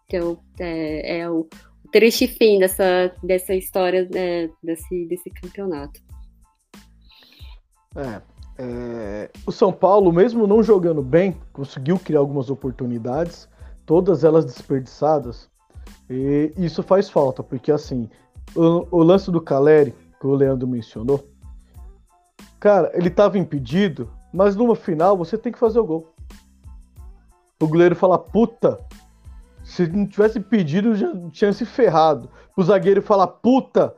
[0.05, 1.47] Então, é, é o,
[1.91, 6.01] triste fim dessa, dessa história né, desse, desse campeonato.
[7.95, 8.21] É,
[8.57, 13.47] é, o São Paulo, mesmo não jogando bem, conseguiu criar algumas oportunidades,
[13.85, 15.49] todas elas desperdiçadas.
[16.09, 18.09] E isso faz falta, porque assim,
[18.55, 21.23] o, o lance do Caleri, que o Leandro mencionou,
[22.59, 26.13] Cara, ele tava impedido, mas numa final você tem que fazer o gol.
[27.61, 28.79] O goleiro fala, puta,
[29.63, 32.29] se não tivesse impedido, já tinha se ferrado.
[32.57, 33.95] O zagueiro fala, puta,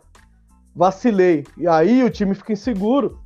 [0.76, 1.46] vacilei.
[1.58, 3.20] E aí o time fica inseguro.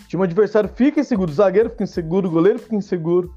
[0.00, 3.34] O time adversário fica inseguro, o zagueiro fica inseguro, o goleiro fica inseguro.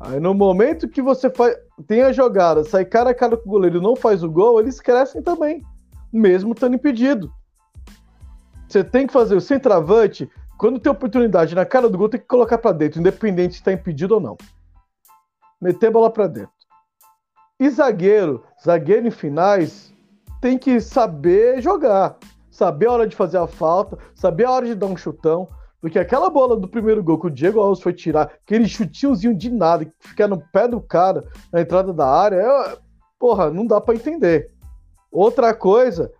[0.00, 3.52] Aí no momento que você faz, tem a jogada, sai cara a cara com o
[3.52, 5.62] goleiro não faz o gol, eles crescem também,
[6.12, 7.32] mesmo estando impedido.
[8.68, 12.26] Você tem que fazer o centroavante quando tem oportunidade na cara do gol, tem que
[12.26, 14.36] colocar para dentro, independente se está impedido ou não.
[15.60, 16.50] Meter a bola para dentro.
[17.60, 19.94] E zagueiro, zagueiro em finais,
[20.40, 22.18] tem que saber jogar,
[22.50, 25.48] saber a hora de fazer a falta, saber a hora de dar um chutão.
[25.80, 29.48] Porque aquela bola do primeiro gol que o Diego Alves foi tirar, aquele chutinhozinho de
[29.48, 32.78] nada, que fica no pé do cara na entrada da área, é,
[33.16, 34.50] porra, não dá para entender.
[35.10, 36.12] Outra coisa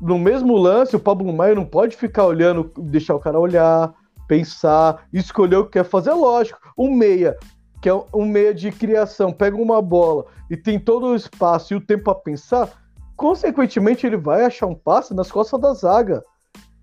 [0.00, 3.92] no mesmo lance, o Pablo Maia não pode ficar olhando, deixar o cara olhar,
[4.26, 6.12] pensar, escolher o que quer fazer.
[6.12, 7.36] Lógico, um meia,
[7.82, 11.76] que é um meia de criação, pega uma bola e tem todo o espaço e
[11.76, 12.70] o tempo a pensar,
[13.14, 16.24] consequentemente ele vai achar um passe nas costas da zaga.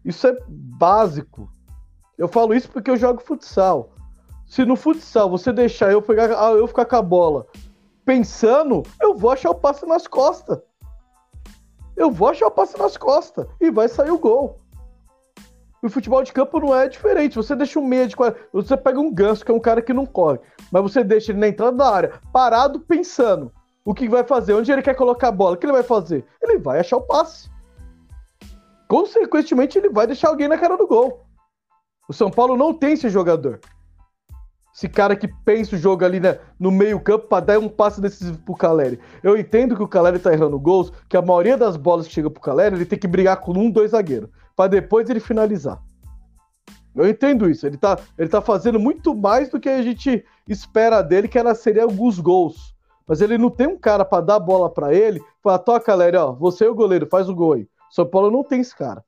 [0.06, 1.50] Isso é básico.
[2.18, 3.90] Eu falo isso porque eu jogo futsal.
[4.46, 7.48] Se no futsal você deixar eu pegar, eu ficar com a bola
[8.06, 10.60] pensando, eu vou achar o passe nas costas
[11.98, 14.58] eu vou achar o passe nas costas e vai sair o gol.
[15.82, 17.36] O futebol de campo não é diferente.
[17.36, 18.16] Você deixa um meia de
[18.54, 20.40] Você pega um ganso, que é um cara que não corre,
[20.72, 23.52] mas você deixa ele na entrada da área, parado, pensando
[23.84, 26.26] o que vai fazer, onde ele quer colocar a bola, o que ele vai fazer?
[26.42, 27.50] Ele vai achar o passe.
[28.88, 31.26] Consequentemente, ele vai deixar alguém na cara do gol.
[32.08, 33.60] O São Paulo não tem esse jogador.
[34.78, 38.38] Esse cara que pensa o jogo ali né, no meio-campo para dar um passe decisivo
[38.46, 39.00] pro Caleri.
[39.24, 42.30] Eu entendo que o Caleri tá errando gols, que a maioria das bolas que chega
[42.30, 45.82] pro Caleri, ele tem que brigar com um, dois zagueiros, para depois ele finalizar.
[46.96, 47.66] Eu entendo isso.
[47.66, 51.56] Ele tá, ele tá fazendo muito mais do que a gente espera dele, que era
[51.56, 52.76] seria alguns gols.
[53.08, 56.18] Mas ele não tem um cara para dar a bola para ele, falar, toca, Caleri,
[56.18, 57.68] ó, você é o goleiro, faz o gol aí.
[57.90, 59.04] São Paulo não tem esse cara.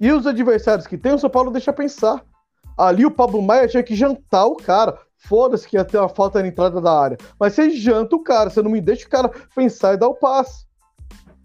[0.00, 2.24] E os adversários que tem, o São Paulo deixa pensar.
[2.76, 4.98] Ali o Pablo Maia tinha que jantar o cara.
[5.16, 7.18] foda-se que ia ter uma falta na entrada da área.
[7.38, 10.14] Mas você janta o cara, você não me deixa o cara pensar e dar o
[10.14, 10.66] passe.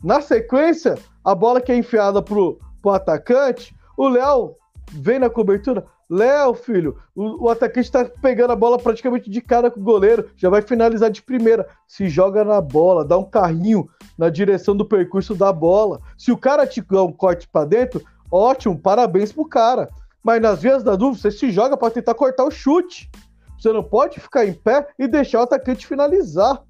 [0.04, 4.56] Na sequência, a bola que é enfiada pro, pro atacante, o Léo
[4.92, 5.86] vem na cobertura.
[6.10, 10.30] Léo, filho, o, o atacante tá pegando a bola praticamente de cara com o goleiro,
[10.38, 11.68] já vai finalizar de primeira.
[11.86, 16.00] Se joga na bola, dá um carrinho na direção do percurso da bola.
[16.18, 19.90] Se o cara te dá um corte para dentro, ótimo, parabéns pro cara.
[20.28, 23.10] Mas nas vias da dúvida, você se joga para tentar cortar o chute.
[23.58, 26.62] Você não pode ficar em pé e deixar o atacante finalizar.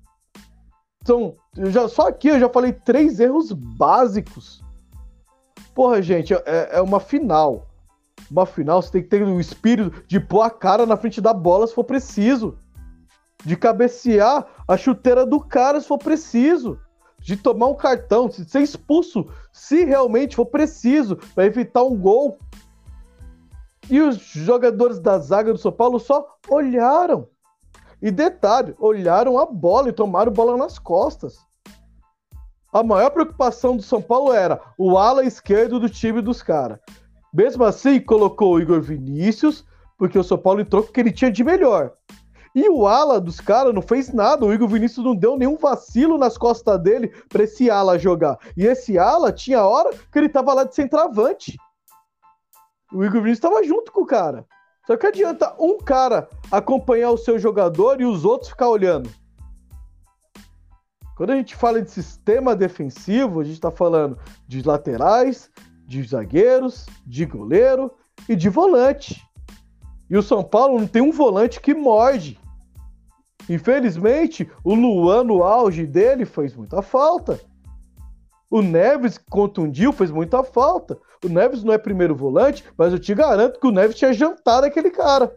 [1.01, 1.33] Então,
[1.71, 4.63] já, só aqui eu já falei três erros básicos.
[5.73, 7.67] Porra, gente, é, é uma final.
[8.29, 11.33] Uma final, você tem que ter o espírito de pôr a cara na frente da
[11.33, 12.59] bola se for preciso.
[13.43, 16.79] De cabecear a chuteira do cara se for preciso.
[17.19, 22.37] De tomar um cartão, de ser expulso se realmente for preciso, para evitar um gol.
[23.89, 27.27] E os jogadores da zaga do São Paulo só olharam.
[28.01, 31.37] E detalhe, olharam a bola e tomaram bola nas costas.
[32.71, 36.79] A maior preocupação do São Paulo era o ala esquerdo do time dos caras.
[37.33, 39.65] Mesmo assim, colocou o Igor Vinícius,
[39.97, 41.93] porque o São Paulo entrou com o que ele tinha de melhor.
[42.53, 44.45] E o ala dos caras não fez nada.
[44.45, 48.37] O Igor Vinícius não deu nenhum vacilo nas costas dele para esse ala jogar.
[48.55, 51.55] E esse ala tinha hora que ele tava lá de centroavante.
[52.91, 54.45] O Igor Vinícius estava junto com o cara.
[54.85, 59.09] Só que adianta um cara acompanhar o seu jogador e os outros ficar olhando.
[61.17, 65.51] Quando a gente fala de sistema defensivo, a gente está falando de laterais,
[65.85, 67.91] de zagueiros, de goleiro
[68.29, 69.21] e de volante.
[70.09, 72.39] E o São Paulo não tem um volante que morde.
[73.49, 77.39] Infelizmente, o Luan, no auge dele, fez muita falta.
[78.49, 80.97] O Neves contundiu, fez muita falta.
[81.23, 84.65] O Neves não é primeiro volante, mas eu te garanto que o Neves tinha jantado
[84.65, 85.35] aquele cara.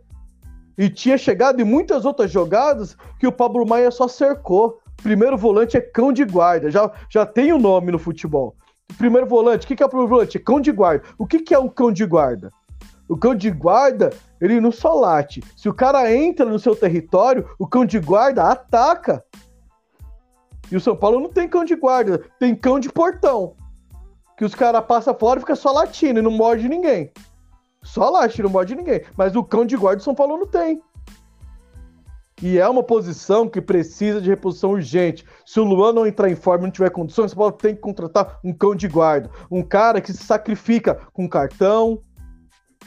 [0.78, 4.78] E tinha chegado em muitas outras jogadas que o Pablo Maia só cercou.
[5.02, 8.54] Primeiro volante é cão de guarda, já, já tem o um nome no futebol.
[8.96, 10.38] Primeiro volante, o que, que é o primeiro volante?
[10.38, 11.04] Cão de guarda.
[11.18, 12.52] O que, que é um cão de guarda?
[13.08, 15.42] O cão de guarda, ele não só late.
[15.56, 19.24] Se o cara entra no seu território, o cão de guarda ataca.
[20.70, 23.54] E o São Paulo não tem cão de guarda, tem cão de portão.
[24.36, 27.12] Que os caras passam fora e fica só latindo e não morde ninguém.
[27.82, 29.02] Só late, não morde ninguém.
[29.16, 30.80] Mas o cão de guarda o São Paulo não tem.
[32.42, 35.26] E é uma posição que precisa de reposição urgente.
[35.44, 37.74] Se o Luan não entrar em forma e não tiver condições, o São Paulo tem
[37.74, 39.30] que contratar um cão de guarda.
[39.50, 42.00] Um cara que se sacrifica com cartão,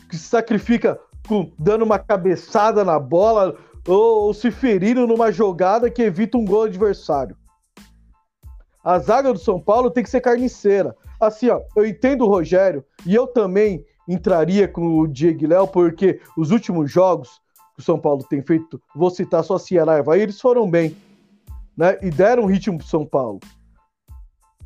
[0.09, 3.55] que se sacrifica com, dando uma cabeçada na bola
[3.87, 7.37] ou, ou se ferindo numa jogada que evita um gol adversário.
[8.83, 10.95] A zaga do São Paulo tem que ser carniceira.
[11.19, 16.19] Assim, ó, eu entendo o Rogério e eu também entraria com o Diego Léo, porque
[16.37, 17.41] os últimos jogos
[17.75, 20.95] que o São Paulo tem feito, vou citar só Ceará e Havaí, eles foram bem,
[21.77, 21.97] né?
[22.01, 23.39] E deram ritmo pro São Paulo.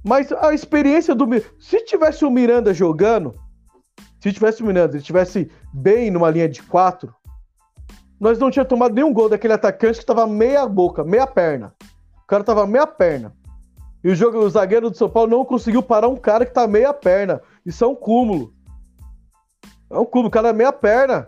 [0.03, 1.27] Mas a experiência do
[1.59, 3.35] se tivesse o Miranda jogando,
[4.19, 7.13] se tivesse o Miranda, ele tivesse bem numa linha de quatro,
[8.19, 11.73] nós não tínhamos tomado nenhum gol daquele atacante que tava meia boca, meia perna.
[12.23, 13.33] O cara tava meia perna.
[14.07, 16.65] E o, jogo, o zagueiro do São Paulo não conseguiu parar um cara que tá
[16.65, 17.41] meia perna.
[17.65, 18.53] Isso é um cúmulo.
[19.89, 21.27] É um cúmulo, o cara é meia perna.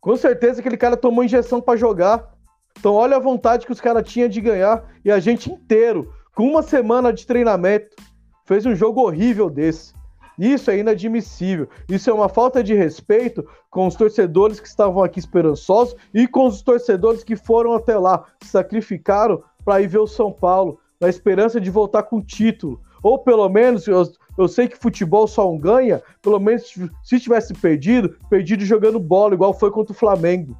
[0.00, 2.32] Com certeza aquele cara tomou injeção para jogar.
[2.78, 4.84] Então olha a vontade que os caras tinham de ganhar.
[5.04, 7.96] E a gente inteiro, com uma semana de treinamento,
[8.44, 9.92] fez um jogo horrível desse.
[10.38, 11.68] Isso é inadmissível.
[11.88, 16.46] Isso é uma falta de respeito com os torcedores que estavam aqui esperançosos e com
[16.46, 21.60] os torcedores que foram até lá, sacrificaram para ir ver o São Paulo na esperança
[21.60, 22.80] de voltar com título.
[23.02, 24.02] Ou pelo menos, eu,
[24.36, 29.34] eu sei que futebol só um ganha, pelo menos se tivesse perdido, perdido jogando bola,
[29.34, 30.56] igual foi contra o Flamengo.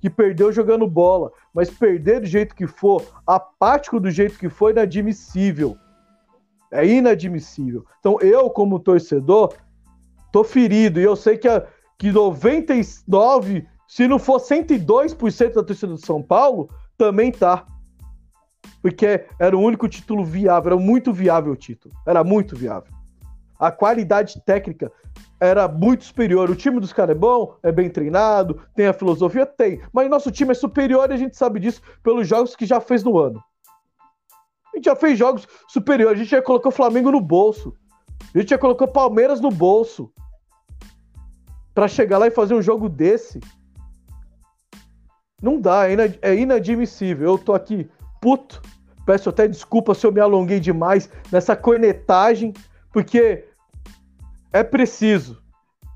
[0.00, 1.30] Que perdeu jogando bola.
[1.52, 5.76] Mas perder do jeito que for, apático do jeito que foi, inadmissível.
[6.72, 7.84] É inadmissível.
[7.98, 9.54] Então eu, como torcedor,
[10.32, 11.00] tô ferido.
[11.00, 11.66] E eu sei que, a,
[11.98, 17.66] que 99, se não for 102% da torcida do São Paulo, também tá
[18.82, 22.92] porque era o único título viável, era muito viável o título, era muito viável.
[23.58, 24.90] A qualidade técnica
[25.38, 26.48] era muito superior.
[26.48, 29.44] O time dos caras é bom, é bem treinado, tem a filosofia?
[29.44, 29.82] Tem.
[29.92, 33.04] Mas nosso time é superior e a gente sabe disso pelos jogos que já fez
[33.04, 33.42] no ano.
[34.72, 37.76] A gente já fez jogos superiores, a gente já colocou o Flamengo no bolso.
[38.34, 40.10] A gente já colocou Palmeiras no bolso.
[41.74, 43.40] para chegar lá e fazer um jogo desse.
[45.42, 47.32] Não dá, é inadmissível.
[47.32, 47.88] Eu tô aqui
[48.20, 48.60] puto.
[49.06, 52.52] Peço até desculpa se eu me alonguei demais nessa cornetagem,
[52.92, 53.44] porque
[54.52, 55.40] é preciso.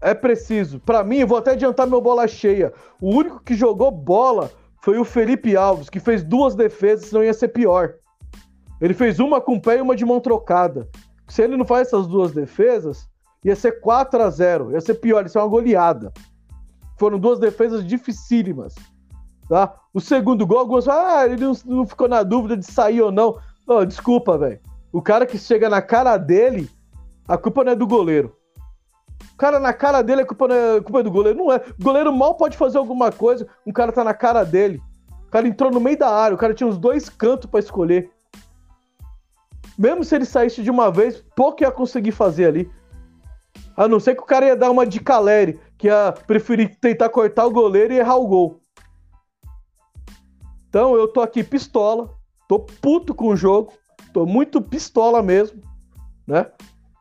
[0.00, 0.80] É preciso.
[0.80, 2.72] Para mim, vou até adiantar meu bola cheia.
[3.00, 4.50] O único que jogou bola
[4.82, 7.94] foi o Felipe Alves, que fez duas defesas, senão ia ser pior.
[8.80, 10.88] Ele fez uma com o pé e uma de mão trocada.
[11.28, 13.08] Se ele não faz essas duas defesas,
[13.42, 16.12] ia ser 4 a 0 ia ser pior, ia ser uma goleada.
[16.98, 18.74] Foram duas defesas dificílimas.
[19.48, 19.74] Tá?
[19.92, 23.38] O segundo gol, alguns ah, ele não, não, ficou na dúvida de sair ou não.
[23.66, 24.60] Oh, desculpa, velho.
[24.92, 26.70] O cara que chega na cara dele,
[27.28, 28.34] a culpa não é do goleiro.
[29.32, 31.38] O cara na cara dele, a culpa, não é, culpa é do goleiro.
[31.38, 31.56] Não é.
[31.78, 34.80] O goleiro mal pode fazer alguma coisa, um cara tá na cara dele.
[35.26, 38.10] O cara entrou no meio da área, o cara tinha os dois cantos para escolher.
[39.76, 42.70] Mesmo se ele saísse de uma vez, pouco ia conseguir fazer ali.
[43.76, 47.08] A não ser que o cara ia dar uma de Caleri, que ia preferir tentar
[47.08, 48.60] cortar o goleiro e errar o gol.
[50.74, 52.10] Então eu tô aqui pistola,
[52.48, 53.72] tô puto com o jogo,
[54.12, 55.62] tô muito pistola mesmo,
[56.26, 56.50] né?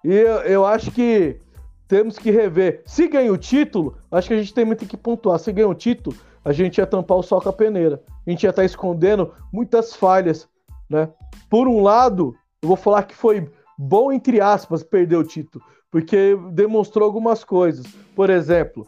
[0.06, 1.40] E eu, eu acho que
[1.88, 2.84] temos que rever.
[2.86, 5.40] Se ganha o título, acho que a gente tem muito que pontuar.
[5.40, 8.00] Se ganha o título, a gente ia tampar o sol com a peneira.
[8.28, 10.48] A gente ia estar tá escondendo muitas falhas,
[10.88, 11.10] né?
[11.50, 16.36] Por um lado, eu vou falar que foi bom, entre aspas, perder o título porque
[16.54, 17.86] demonstrou algumas coisas.
[18.16, 18.84] Por exemplo,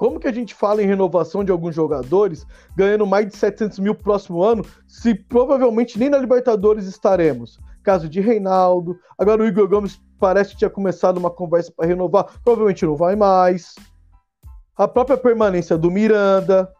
[0.00, 3.94] como que a gente fala em renovação de alguns jogadores ganhando mais de 700 mil
[3.94, 7.60] próximo ano, se provavelmente nem na Libertadores estaremos?
[7.82, 12.40] Caso de Reinaldo, agora o Igor Gomes parece que tinha começado uma conversa para renovar,
[12.42, 13.74] provavelmente não vai mais.
[14.74, 16.72] A própria permanência do Miranda.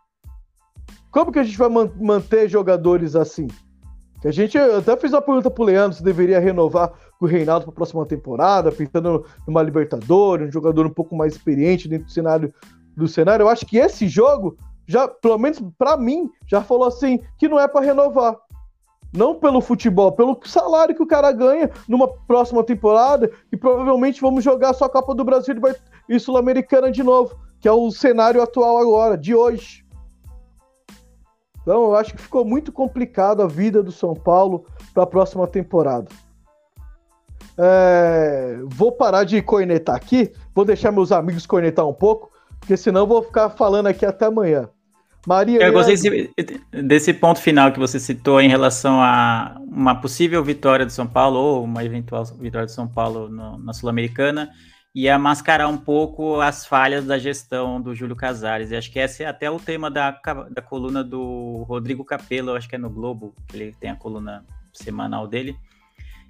[1.11, 3.49] Como que a gente vai man manter jogadores assim?
[4.23, 7.29] Que a gente eu até fez uma pergunta pro Leandro se deveria renovar com o
[7.29, 12.07] Reinaldo para a próxima temporada, pensando numa Libertadores, um jogador um pouco mais experiente dentro
[12.07, 12.51] do cenário
[13.01, 13.45] do cenário.
[13.45, 17.59] Eu acho que esse jogo já, pelo menos para mim, já falou assim que não
[17.59, 18.37] é para renovar.
[19.13, 24.45] Não pelo futebol, pelo salário que o cara ganha numa próxima temporada e provavelmente vamos
[24.45, 25.55] jogar só a Copa do Brasil
[26.09, 29.85] e Sul-Americana de novo, que é o cenário atual agora, de hoje.
[31.63, 35.47] Então eu acho que ficou muito complicado a vida do São Paulo para a próxima
[35.47, 36.09] temporada.
[37.59, 43.01] É, vou parar de cornetar aqui, vou deixar meus amigos cornetar um pouco, porque senão
[43.01, 44.69] eu vou ficar falando aqui até amanhã.
[45.27, 45.61] Maria.
[45.61, 50.87] Eu gostei desse, desse, ponto final que você citou em relação a uma possível vitória
[50.87, 54.51] do São Paulo ou uma eventual vitória do São Paulo no, na Sul-Americana
[54.95, 58.71] e a mascarar um pouco as falhas da gestão do Júlio Casares.
[58.71, 60.19] E acho que esse é até o tema da,
[60.51, 64.45] da coluna do Rodrigo Capello, acho que é no Globo, que ele tem a coluna
[64.73, 65.55] semanal dele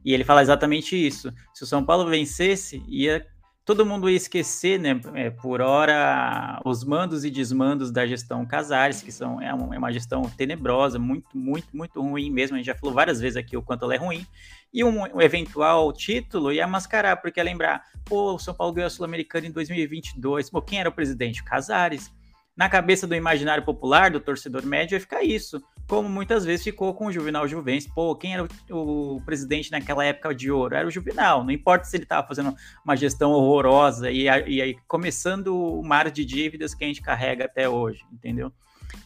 [0.04, 1.32] e ele fala exatamente isso.
[1.52, 3.26] Se o São Paulo vencesse, ia
[3.70, 9.00] todo mundo ia esquecer, né, é, por hora, os mandos e desmandos da gestão Casares,
[9.00, 12.56] que são, é, uma, é uma gestão tenebrosa, muito, muito, muito ruim mesmo.
[12.56, 14.26] A gente já falou várias vezes aqui o quanto ela é ruim.
[14.74, 18.88] E um, um eventual título ia mascarar, porque ia lembrar, pô, o São Paulo ganhou
[18.88, 20.50] a Sul-Americana em 2022.
[20.50, 21.44] Pô, quem era o presidente?
[21.44, 22.10] Casares.
[22.56, 26.94] Na cabeça do imaginário popular, do torcedor médio, ia ficar isso como muitas vezes ficou
[26.94, 27.88] com o Juvenal Juventus.
[27.88, 30.76] Pô, quem era o, o, presidente naquela época de ouro?
[30.76, 31.42] Era o Juvenal.
[31.42, 36.08] Não importa se ele estava fazendo uma gestão horrorosa e, e aí começando o mar
[36.08, 38.52] de dívidas que a gente carrega até hoje, entendeu?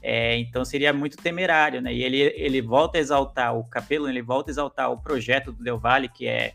[0.03, 1.93] É, então seria muito temerário, né?
[1.93, 5.65] E ele, ele volta a exaltar o Capelo, ele volta a exaltar o projeto do
[5.65, 6.53] Del Valle, que é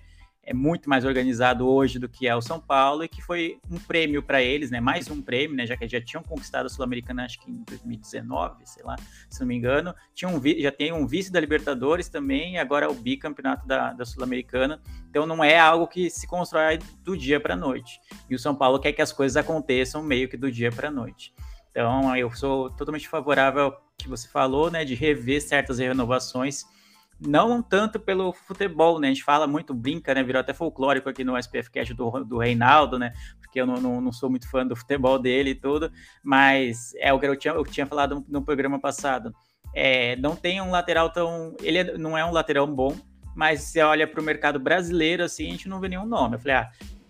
[0.49, 3.77] é muito mais organizado hoje do que é o São Paulo e que foi um
[3.77, 4.79] prêmio para eles, né?
[4.79, 5.63] Mais um prêmio, né?
[5.63, 8.95] Já que já tinham conquistado a Sul-Americana, acho que em 2019, sei lá,
[9.29, 9.93] se não me engano.
[10.15, 14.03] Tinha um, já tem um vice da Libertadores também, e agora o bicampeonato da, da
[14.03, 14.81] Sul-Americana.
[15.07, 18.01] Então não é algo que se constrói do dia para a noite.
[18.27, 20.91] E o São Paulo quer que as coisas aconteçam meio que do dia para a
[20.91, 21.31] noite.
[21.69, 24.83] Então eu sou totalmente favorável ao que você falou, né?
[24.83, 26.65] De rever certas renovações
[27.19, 29.07] não tanto pelo futebol, né?
[29.07, 30.23] A gente fala muito, brinca, né?
[30.23, 33.13] Virou até folclórico aqui no SPF Cash do, do Reinaldo, né?
[33.41, 35.91] Porque eu não, não, não, sou muito fã do futebol dele e tudo,
[36.23, 39.33] mas é o que eu tinha, eu tinha falado no programa passado.
[39.73, 41.55] É, não tem um lateral tão.
[41.61, 42.95] Ele é, não é um lateral bom,
[43.35, 46.35] mas se olha para o mercado brasileiro, assim, a gente não vê nenhum nome.
[46.35, 46.69] Eu falei, ah,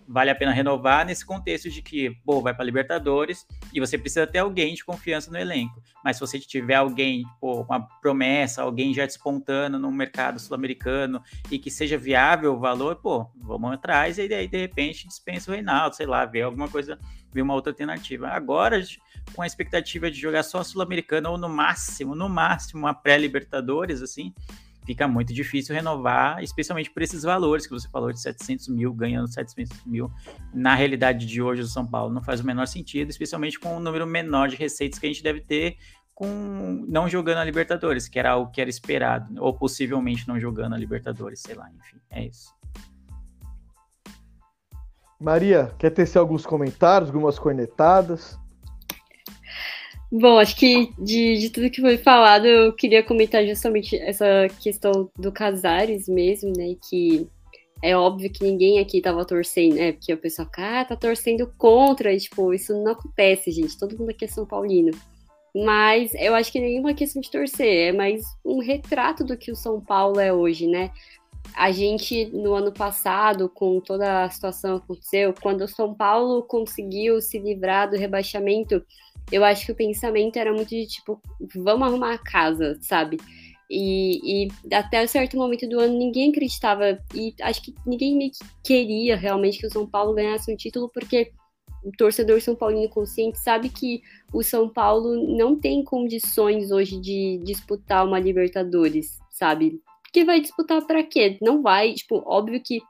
[0.09, 4.25] vale a pena renovar nesse contexto de que, pô, vai para Libertadores e você precisa
[4.25, 5.83] ter alguém de confiança no elenco.
[6.03, 11.59] Mas se você tiver alguém, pô, uma promessa, alguém já despontando no mercado sul-americano e
[11.59, 15.95] que seja viável o valor, pô, vamos atrás e aí de repente dispensa o Reinaldo,
[15.95, 16.97] sei lá, ver alguma coisa,
[17.31, 18.29] ver uma outra alternativa.
[18.29, 18.81] Agora,
[19.35, 24.33] com a expectativa de jogar só sul-americano ou no máximo, no máximo, uma pré-Libertadores, assim,
[24.89, 29.31] fica muito difícil renovar, especialmente por esses valores que você falou de 700 mil, ganhando
[29.31, 30.11] 700 mil.
[30.51, 33.79] Na realidade de hoje do São Paulo, não faz o menor sentido, especialmente com o
[33.79, 35.77] número menor de receitas que a gente deve ter
[36.15, 40.73] com não jogando a Libertadores, que era algo que era esperado, ou possivelmente não jogando
[40.73, 42.51] a Libertadores, sei lá, enfim, é isso.
[45.21, 48.39] Maria, quer tecer alguns comentários, algumas cornetadas?
[50.11, 55.09] Bom, acho que de, de tudo que foi falado, eu queria comentar justamente essa questão
[55.15, 56.75] do Casares mesmo, né?
[56.89, 57.27] Que
[57.81, 59.91] é óbvio que ninguém aqui tava torcendo, né?
[59.93, 62.11] Porque o pessoal fica, ah, tá torcendo contra.
[62.13, 63.77] E, tipo, isso não acontece, gente.
[63.77, 64.91] Todo mundo aqui é São Paulino.
[65.55, 69.55] Mas eu acho que nenhuma questão de torcer, é mais um retrato do que o
[69.55, 70.91] São Paulo é hoje, né?
[71.55, 76.43] A gente, no ano passado, com toda a situação que aconteceu, quando o São Paulo
[76.43, 78.83] conseguiu se livrar do rebaixamento,
[79.31, 81.21] eu acho que o pensamento era muito de tipo,
[81.55, 83.17] vamos arrumar a casa, sabe?
[83.69, 88.31] E, e, até um certo momento do ano ninguém acreditava, e acho que ninguém
[88.63, 91.31] queria realmente que o São Paulo ganhasse um título, porque
[91.83, 94.01] o torcedor São Paulino consciente sabe que
[94.33, 99.79] o São Paulo não tem condições hoje de disputar uma Libertadores, sabe?
[100.03, 101.37] Porque vai disputar para quê?
[101.39, 102.81] Não vai, tipo, óbvio que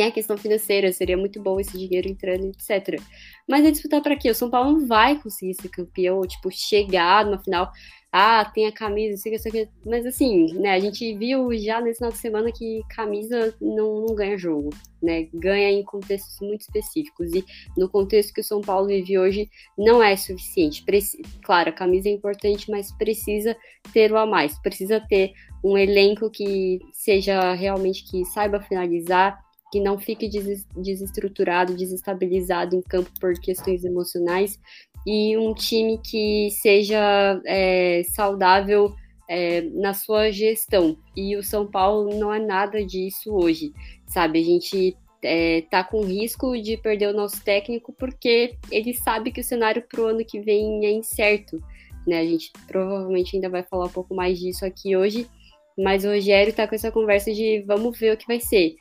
[0.00, 2.98] tem a questão financeira, seria muito bom esse dinheiro entrando, etc.
[3.46, 4.30] Mas é disputar para quê?
[4.30, 7.70] O São Paulo não vai conseguir ser campeão, tipo, chegar numa final
[8.12, 9.68] ah, tem a camisa, sei que, sei que.
[9.86, 14.14] Mas assim, né, a gente viu já nesse final de semana que camisa não, não
[14.16, 14.70] ganha jogo,
[15.00, 15.28] né?
[15.32, 17.32] Ganha em contextos muito específicos.
[17.32, 17.44] E
[17.76, 19.48] no contexto que o São Paulo vive hoje,
[19.78, 20.82] não é suficiente.
[20.84, 23.56] Preci claro, a camisa é importante, mas precisa
[23.92, 24.58] ter o a mais.
[24.60, 25.32] Precisa ter
[25.62, 29.38] um elenco que seja realmente que saiba finalizar,
[29.70, 34.58] que não fique des desestruturado, desestabilizado em campo por questões emocionais
[35.06, 38.94] e um time que seja é, saudável
[39.28, 40.98] é, na sua gestão.
[41.16, 43.72] E o São Paulo não é nada disso hoje,
[44.06, 44.40] sabe?
[44.40, 49.40] A gente é, tá com risco de perder o nosso técnico porque ele sabe que
[49.40, 51.62] o cenário para o ano que vem é incerto.
[52.06, 52.18] Né?
[52.18, 55.28] A gente provavelmente ainda vai falar um pouco mais disso aqui hoje,
[55.78, 58.74] mas o Rogério está com essa conversa de vamos ver o que vai ser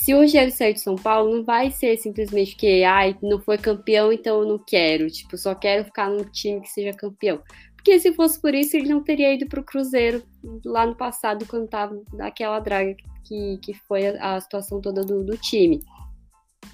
[0.00, 3.58] se o Rogério sair de São Paulo, não vai ser simplesmente que, ai, não foi
[3.58, 5.10] campeão, então eu não quero.
[5.10, 7.42] Tipo, só quero ficar num time que seja campeão.
[7.76, 10.22] Porque se fosse por isso, ele não teria ido pro Cruzeiro
[10.64, 12.96] lá no passado, quando tava naquela draga
[13.26, 15.82] que, que foi a, a situação toda do, do, time.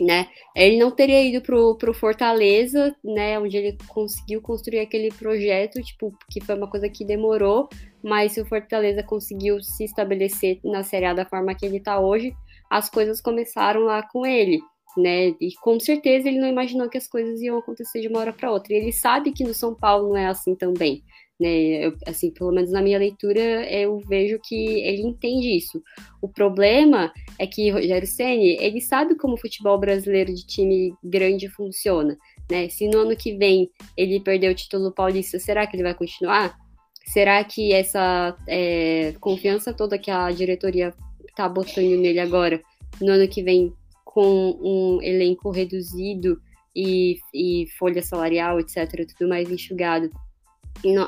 [0.00, 0.28] Né?
[0.54, 3.40] Ele não teria ido pro, pro Fortaleza, né?
[3.40, 7.68] Onde ele conseguiu construir aquele projeto, tipo, que foi uma coisa que demorou,
[8.04, 11.98] mas se o Fortaleza conseguiu se estabelecer na Série A da forma que ele tá
[11.98, 12.32] hoje,
[12.70, 14.60] as coisas começaram lá com ele,
[14.96, 15.28] né?
[15.40, 18.50] E com certeza ele não imaginou que as coisas iam acontecer de uma hora para
[18.50, 18.72] outra.
[18.72, 21.02] E ele sabe que no São Paulo não é assim também.
[21.38, 25.82] Né, eu, assim, pelo menos na minha leitura, eu vejo que ele entende isso.
[26.22, 31.46] O problema é que Rogério Ceni ele sabe como o futebol brasileiro de time grande
[31.50, 32.16] funciona,
[32.50, 32.70] né?
[32.70, 36.56] Se no ano que vem ele perder o título paulista, será que ele vai continuar?
[37.04, 40.94] Será que essa é, confiança toda que a diretoria
[41.36, 42.60] tá botando nele agora,
[43.00, 43.72] no ano que vem,
[44.04, 46.40] com um elenco reduzido
[46.74, 50.10] e, e folha salarial, etc., tudo mais enxugado,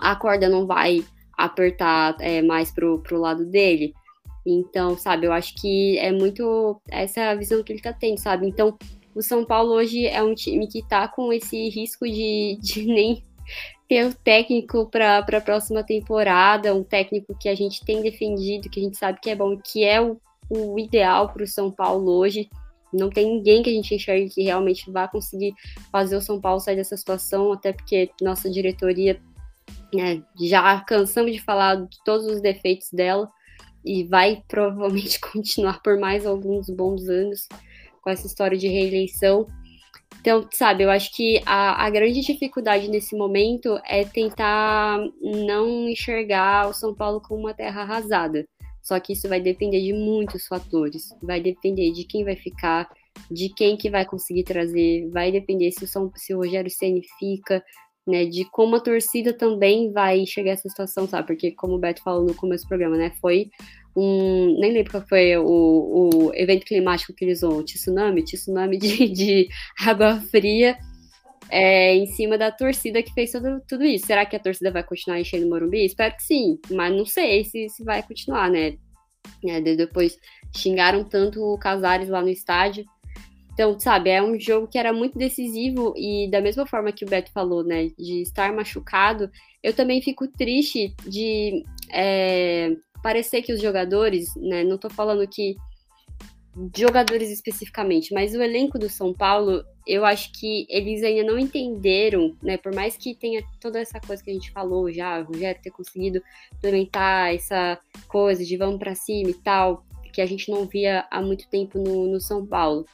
[0.01, 1.05] a corda não vai
[1.37, 3.95] apertar é, mais pro, pro lado dele.
[4.45, 8.19] Então, sabe, eu acho que é muito essa é a visão que ele tá tendo,
[8.19, 8.47] sabe?
[8.47, 8.77] Então,
[9.15, 13.23] o São Paulo hoje é um time que tá com esse risco de, de nem
[13.89, 18.79] ter o técnico para a próxima temporada, um técnico que a gente tem defendido, que
[18.79, 20.21] a gente sabe que é bom, que é o,
[20.51, 22.51] o ideal para o São Paulo hoje.
[22.93, 25.55] Não tem ninguém que a gente enxergue que realmente vá conseguir
[25.91, 29.21] fazer o São Paulo sair dessa situação, até porque nossa diretoria
[29.93, 33.31] né, já cansamos de falar de todos os defeitos dela
[33.85, 37.49] e vai provavelmente continuar por mais alguns bons anos
[38.03, 39.47] com essa história de reeleição.
[40.21, 46.69] Então, sabe, eu acho que a, a grande dificuldade nesse momento é tentar não enxergar
[46.69, 48.47] o São Paulo como uma terra arrasada.
[48.83, 51.15] Só que isso vai depender de muitos fatores.
[51.23, 52.89] Vai depender de quem vai ficar,
[53.31, 57.03] de quem que vai conseguir trazer, vai depender se o, São, se o Rogério Ceni
[57.19, 57.63] fica,
[58.07, 61.27] né, de como a torcida também vai enxergar essa situação, sabe?
[61.27, 63.51] Porque, como o Beto falou no começo do programa, né, foi
[63.99, 64.59] um.
[64.61, 69.49] Nem lembro qual foi o, o evento climático que eles usam, tsunami, tsunami de, de
[69.81, 70.79] água fria
[71.51, 74.07] é, em cima da torcida que fez tudo, tudo isso.
[74.07, 75.85] Será que a torcida vai continuar enchendo o Morumbi?
[75.85, 78.77] Espero que sim, mas não sei se, se vai continuar, né?
[79.47, 80.19] É, depois
[80.57, 82.85] xingaram tanto o Casares lá no estádio.
[83.53, 87.09] Então, sabe, é um jogo que era muito decisivo e da mesma forma que o
[87.09, 89.29] Beto falou, né, de estar machucado,
[89.65, 95.57] eu também fico triste de é, parecer que os jogadores, né, não tô falando que
[96.77, 102.37] jogadores especificamente, mas o elenco do São Paulo, eu acho que eles ainda não entenderam,
[102.43, 105.63] né, por mais que tenha toda essa coisa que a gente falou já, o Rogério
[105.63, 106.21] ter conseguido
[106.55, 107.79] implementar essa
[108.09, 111.79] coisa de vamos para cima e tal, que a gente não via há muito tempo
[111.79, 112.85] no, no São Paulo.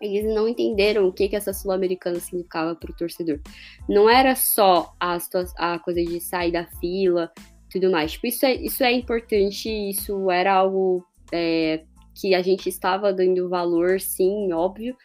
[0.00, 3.40] eles não entenderam o que, que essa Sul-Americana significava para o torcedor.
[3.88, 5.18] Não era só a,
[5.58, 7.30] a coisa de sair da fila
[7.70, 8.12] tudo mais.
[8.12, 11.82] Tipo, isso, é, isso é importante, isso era algo é,
[12.14, 14.96] que a gente estava dando valor, sim, óbvio,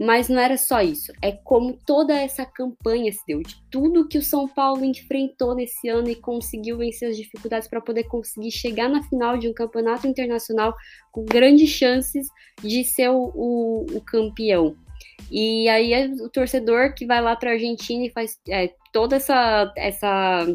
[0.00, 4.16] mas não era só isso, é como toda essa campanha se deu, de tudo que
[4.16, 8.88] o São Paulo enfrentou nesse ano e conseguiu vencer as dificuldades para poder conseguir chegar
[8.88, 10.74] na final de um campeonato internacional
[11.12, 12.26] com grandes chances
[12.62, 14.74] de ser o, o, o campeão.
[15.30, 19.16] E aí é o torcedor que vai lá para a Argentina e faz é, toda
[19.16, 20.46] essa, essa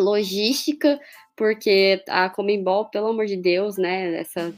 [0.00, 0.98] logística,
[1.36, 4.52] porque a Comembol, pelo amor de Deus, né, essa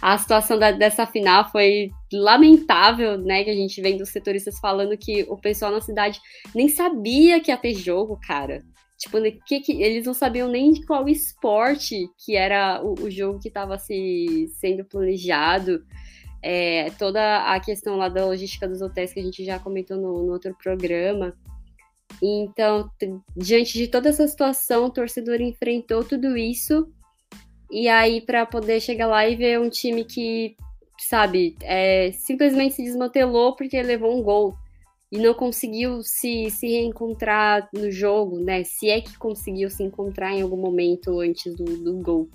[0.00, 3.44] a situação da, dessa final foi lamentável, né?
[3.44, 6.20] Que a gente vem dos setoristas falando que o pessoal na cidade
[6.54, 8.62] nem sabia que ia ter jogo, cara.
[8.98, 13.38] Tipo, que, que, eles não sabiam nem de qual esporte que era o, o jogo
[13.38, 15.84] que estava se, sendo planejado.
[16.42, 20.24] É, toda a questão lá da logística dos hotéis que a gente já comentou no,
[20.24, 21.34] no outro programa.
[22.22, 22.90] Então,
[23.36, 26.92] diante de toda essa situação, o torcedor enfrentou tudo isso
[27.70, 30.56] e aí, para poder chegar lá e ver um time que,
[30.98, 34.56] sabe, é, simplesmente se desmantelou porque levou um gol
[35.10, 38.64] e não conseguiu se, se reencontrar no jogo, né?
[38.64, 42.28] Se é que conseguiu se encontrar em algum momento antes do, do gol.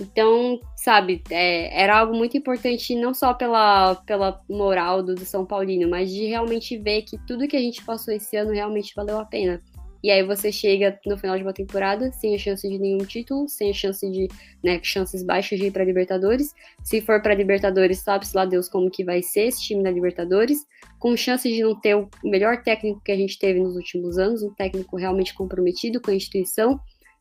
[0.00, 5.44] Então, sabe, é, era algo muito importante não só pela, pela moral do, do São
[5.44, 9.18] Paulino, mas de realmente ver que tudo que a gente passou esse ano realmente valeu
[9.18, 9.60] a pena.
[10.02, 13.48] E aí você chega no final de uma temporada sem a chance de nenhum título,
[13.48, 14.28] sem a chance de,
[14.62, 16.54] né, chances baixas de ir para Libertadores.
[16.84, 20.64] Se for para Libertadores, sabe-se lá Deus como que vai ser esse time da Libertadores,
[21.00, 24.42] com chance de não ter o melhor técnico que a gente teve nos últimos anos,
[24.42, 26.78] um técnico realmente comprometido com a instituição,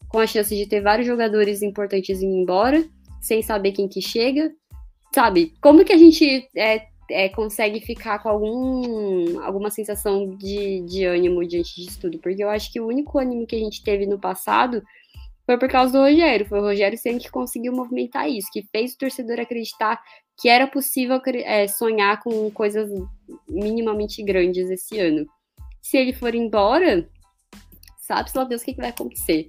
[0.10, 2.84] com a chance de ter vários jogadores importantes indo embora,
[3.22, 4.52] sem saber quem que chega.
[5.14, 11.06] Sabe, como que a gente é, é, consegue ficar com algum, alguma sensação de, de
[11.06, 12.20] ânimo diante disso tudo.
[12.20, 14.84] Porque eu acho que o único ânimo que a gente teve no passado
[15.46, 16.46] foi por causa do Rogério.
[16.46, 20.00] Foi o Rogério sempre que conseguiu movimentar isso, que fez o torcedor acreditar
[20.40, 22.90] que era possível é, sonhar com coisas
[23.48, 25.26] minimamente grandes esse ano.
[25.82, 27.10] Se ele for embora,
[27.98, 29.48] sabe-se lá Deus o que, que vai acontecer.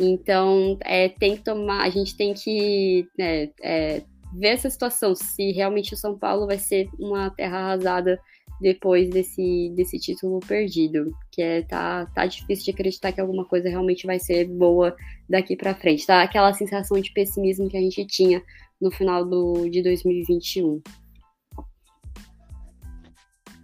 [0.00, 4.02] Então, é, tem que tomar, a gente tem que é, é,
[4.34, 8.18] ver essa situação, se realmente o São Paulo vai ser uma terra arrasada
[8.60, 13.68] depois desse, desse título perdido, que é tá, tá difícil de acreditar que alguma coisa
[13.68, 14.94] realmente vai ser boa
[15.28, 16.22] daqui para frente, tá?
[16.22, 18.40] Aquela sensação de pessimismo que a gente tinha
[18.80, 20.80] no final do, de 2021.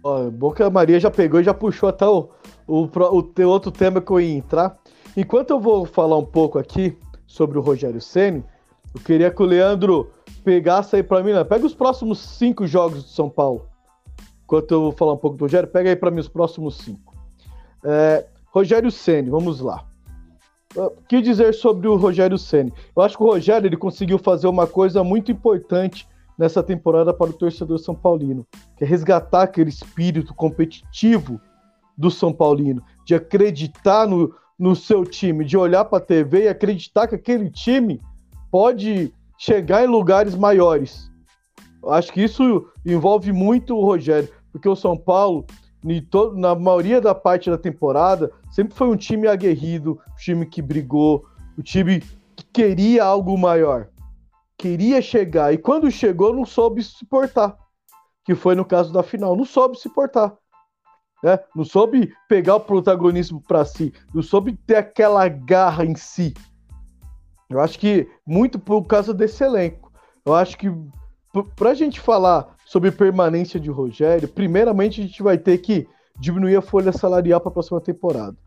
[0.03, 2.29] Ó, bom que a Maria já pegou e já puxou até o,
[2.67, 4.77] o, o, outro tema que eu ia entrar.
[5.17, 8.43] Enquanto eu vou falar um pouco aqui sobre o Rogério Ceni,
[8.93, 10.11] eu queria que o Leandro
[10.43, 11.43] pegasse aí pra mim, né?
[11.43, 13.67] Pega os próximos cinco jogos do São Paulo.
[14.43, 17.15] Enquanto eu vou falar um pouco do Rogério, pega aí para mim os próximos cinco.
[17.83, 19.85] É, Rogério Ceni, vamos lá.
[20.75, 22.71] O que dizer sobre o Rogério Ceni?
[22.95, 26.07] Eu acho que o Rogério ele conseguiu fazer uma coisa muito importante
[26.37, 28.47] nessa temporada para o torcedor são paulino,
[28.77, 31.39] que é resgatar aquele espírito competitivo
[31.97, 36.49] do São Paulino, de acreditar no, no seu time, de olhar para a TV e
[36.49, 38.01] acreditar que aquele time
[38.51, 41.09] pode chegar em lugares maiores.
[41.87, 45.45] Acho que isso envolve muito o Rogério, porque o São Paulo,
[46.35, 51.25] na maioria da parte da temporada, sempre foi um time aguerrido, um time que brigou,
[51.57, 52.01] um time
[52.35, 53.87] que queria algo maior.
[54.57, 57.57] Queria chegar, e quando chegou, não soube se portar.
[58.25, 60.35] Que foi no caso da final, não soube se portar.
[61.23, 61.39] Né?
[61.55, 66.33] Não soube pegar o protagonismo para si, não soube ter aquela garra em si.
[67.49, 69.91] Eu acho que muito por causa desse elenco.
[70.25, 70.71] Eu acho que
[71.55, 75.87] para a gente falar sobre permanência de Rogério, primeiramente a gente vai ter que
[76.19, 78.37] diminuir a folha salarial para a próxima temporada.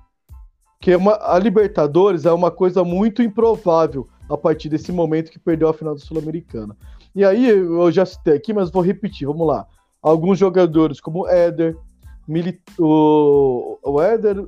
[0.81, 5.39] Que é uma, a Libertadores é uma coisa muito improvável a partir desse momento que
[5.39, 6.77] perdeu a final da Sul-Americana.
[7.15, 9.67] E aí, eu já citei aqui, mas vou repetir, vamos lá.
[10.01, 11.77] Alguns jogadores como Éder,
[12.79, 14.47] o, o Éder,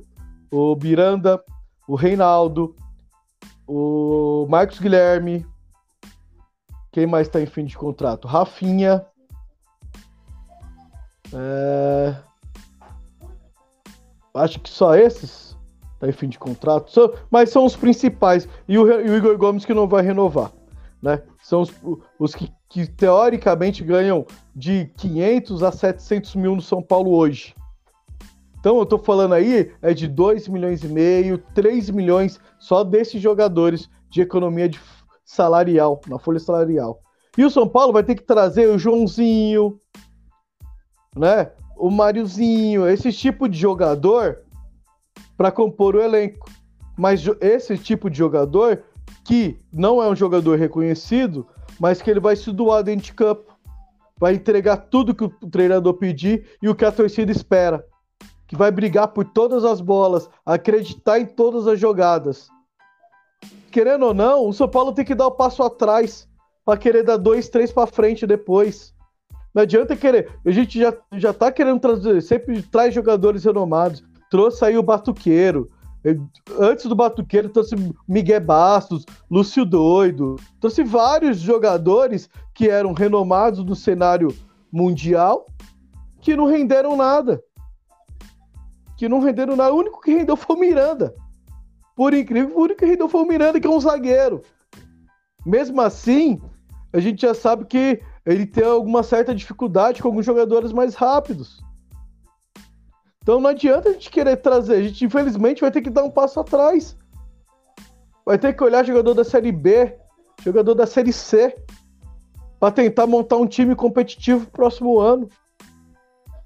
[0.51, 1.43] o Miranda,
[1.87, 2.75] o Reinaldo,
[3.67, 5.45] o Marcos Guilherme.
[6.91, 8.27] Quem mais está em fim de contrato?
[8.27, 9.05] Rafinha.
[11.33, 12.15] É...
[14.33, 15.57] Acho que só esses
[15.99, 16.91] tá em fim de contrato.
[17.29, 18.47] Mas são os principais.
[18.67, 20.51] E o, e o Igor Gomes que não vai renovar.
[21.01, 21.21] Né?
[21.41, 21.73] São os,
[22.17, 27.53] os que, que, teoricamente ganham de 500 a 700 mil no São Paulo hoje.
[28.65, 33.21] Então eu tô falando aí é de 2 milhões e meio, 3 milhões só desses
[33.21, 34.81] jogadores de economia de
[35.23, 36.99] salarial, na folha salarial.
[37.37, 39.77] E o São Paulo vai ter que trazer o Joãozinho,
[41.15, 41.51] né?
[41.77, 44.39] O Mariozinho, esse tipo de jogador
[45.37, 46.49] para compor o elenco.
[46.97, 48.81] Mas esse tipo de jogador
[49.23, 51.45] que não é um jogador reconhecido,
[51.79, 53.55] mas que ele vai se doar dentro de campo,
[54.17, 57.85] vai entregar tudo que o treinador pedir e o que a torcida espera,
[58.47, 62.49] que vai brigar por todas as bolas, acreditar em todas as jogadas.
[63.71, 66.27] Querendo ou não, o São Paulo tem que dar o um passo atrás
[66.63, 68.93] para querer dar dois, três para frente depois.
[69.53, 70.39] Não adianta querer.
[70.45, 74.03] A gente já, já tá querendo trazer, sempre traz jogadores renomados.
[74.29, 75.69] Trouxe aí o Batuqueiro,
[76.59, 77.75] Antes do Batuqueiro, trouxe
[78.07, 84.27] Miguel Bastos, Lúcio Doido, trouxe vários jogadores que eram renomados no cenário
[84.71, 85.47] mundial
[86.21, 87.41] que não renderam nada.
[88.97, 89.73] Que não renderam nada.
[89.73, 91.13] O único que rendeu foi o Miranda.
[91.95, 94.41] Por incrível, o único que rendeu foi o Miranda, que é um zagueiro.
[95.45, 96.41] Mesmo assim,
[96.91, 101.63] a gente já sabe que ele tem alguma certa dificuldade com alguns jogadores mais rápidos.
[103.21, 106.11] Então não adianta a gente querer trazer, a gente infelizmente vai ter que dar um
[106.11, 106.97] passo atrás.
[108.25, 109.95] Vai ter que olhar jogador da Série B,
[110.43, 111.55] jogador da Série C,
[112.59, 115.29] para tentar montar um time competitivo pro próximo ano.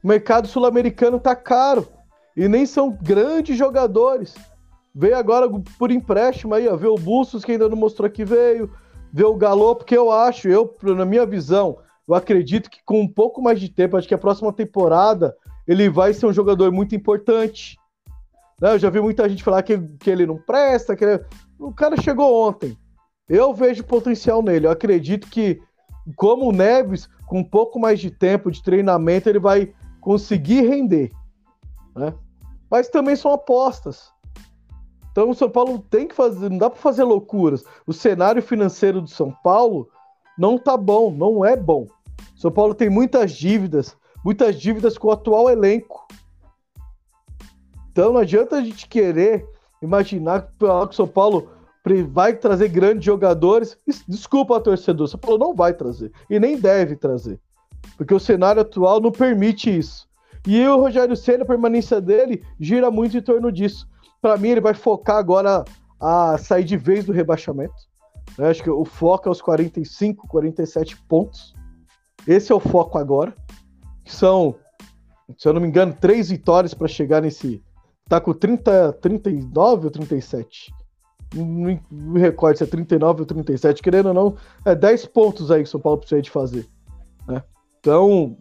[0.03, 1.87] O mercado sul-americano tá caro
[2.39, 4.33] e nem são grandes jogadores.
[4.95, 5.45] Veio agora
[5.77, 8.71] por empréstimo aí, ó, ver o Bustos que ainda não mostrou que veio,
[9.11, 13.07] ver o Galo, porque eu acho, eu na minha visão, eu acredito que com um
[13.09, 15.35] pouco mais de tempo, acho que a próxima temporada
[15.67, 17.77] ele vai ser um jogador muito importante.
[18.61, 18.73] Né?
[18.73, 21.21] Eu já vi muita gente falar que, que ele não presta, que ele...
[21.59, 22.77] o cara chegou ontem.
[23.27, 24.65] Eu vejo potencial nele.
[24.65, 25.61] Eu acredito que,
[26.15, 31.11] como o Neves, com um pouco mais de tempo de treinamento, ele vai conseguir render.
[31.95, 32.13] Né?
[32.69, 34.11] Mas também são apostas.
[35.11, 37.63] Então o São Paulo tem que fazer, não dá para fazer loucuras.
[37.85, 39.89] O cenário financeiro do São Paulo
[40.37, 41.87] não tá bom, não é bom.
[42.35, 46.07] São Paulo tem muitas dívidas, muitas dívidas com o atual elenco.
[47.91, 49.45] Então não adianta a gente querer
[49.81, 51.49] imaginar que o São Paulo
[52.09, 53.77] vai trazer grandes jogadores.
[54.07, 57.39] Desculpa, torcedor, São Paulo não vai trazer e nem deve trazer,
[57.97, 60.08] porque o cenário atual não permite isso.
[60.47, 63.87] E o Rogério Senna, a permanência dele gira muito em torno disso.
[64.21, 65.63] Para mim, ele vai focar agora
[65.99, 67.73] a sair de vez do rebaixamento.
[68.37, 71.53] Eu acho que o foco é os 45, 47 pontos.
[72.27, 73.33] Esse é o foco agora
[74.09, 74.55] são,
[75.37, 77.63] se eu não me engano, três vitórias para chegar nesse.
[78.07, 80.73] Tá com 30, 39 ou 37?
[81.35, 83.83] Não me recordo se é 39 ou 37.
[83.83, 84.35] Querendo ou não,
[84.65, 86.67] é 10 pontos aí que o São Paulo precisa de fazer.
[87.27, 87.43] Né?
[87.79, 88.35] Então,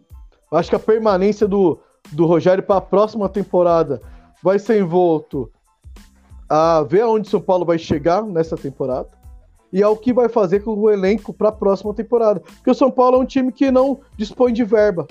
[0.51, 1.79] acho que a permanência do,
[2.11, 4.01] do Rogério para a próxima temporada
[4.41, 5.51] vai ser envolto
[6.47, 9.09] a ver aonde São Paulo vai chegar nessa temporada
[9.71, 12.39] e ao que vai fazer com o elenco para a próxima temporada.
[12.39, 15.05] Porque o São Paulo é um time que não dispõe de verba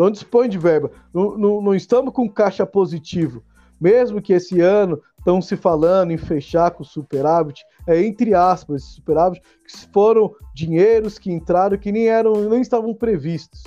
[0.00, 0.90] não dispõe de verba.
[1.12, 3.42] Não, não, não estamos com caixa positivo.
[3.80, 9.42] Mesmo que esse ano estão se falando em fechar com superávit, é entre aspas, superávit,
[9.66, 13.62] que foram dinheiros que entraram que nem eram, nem estavam previstos.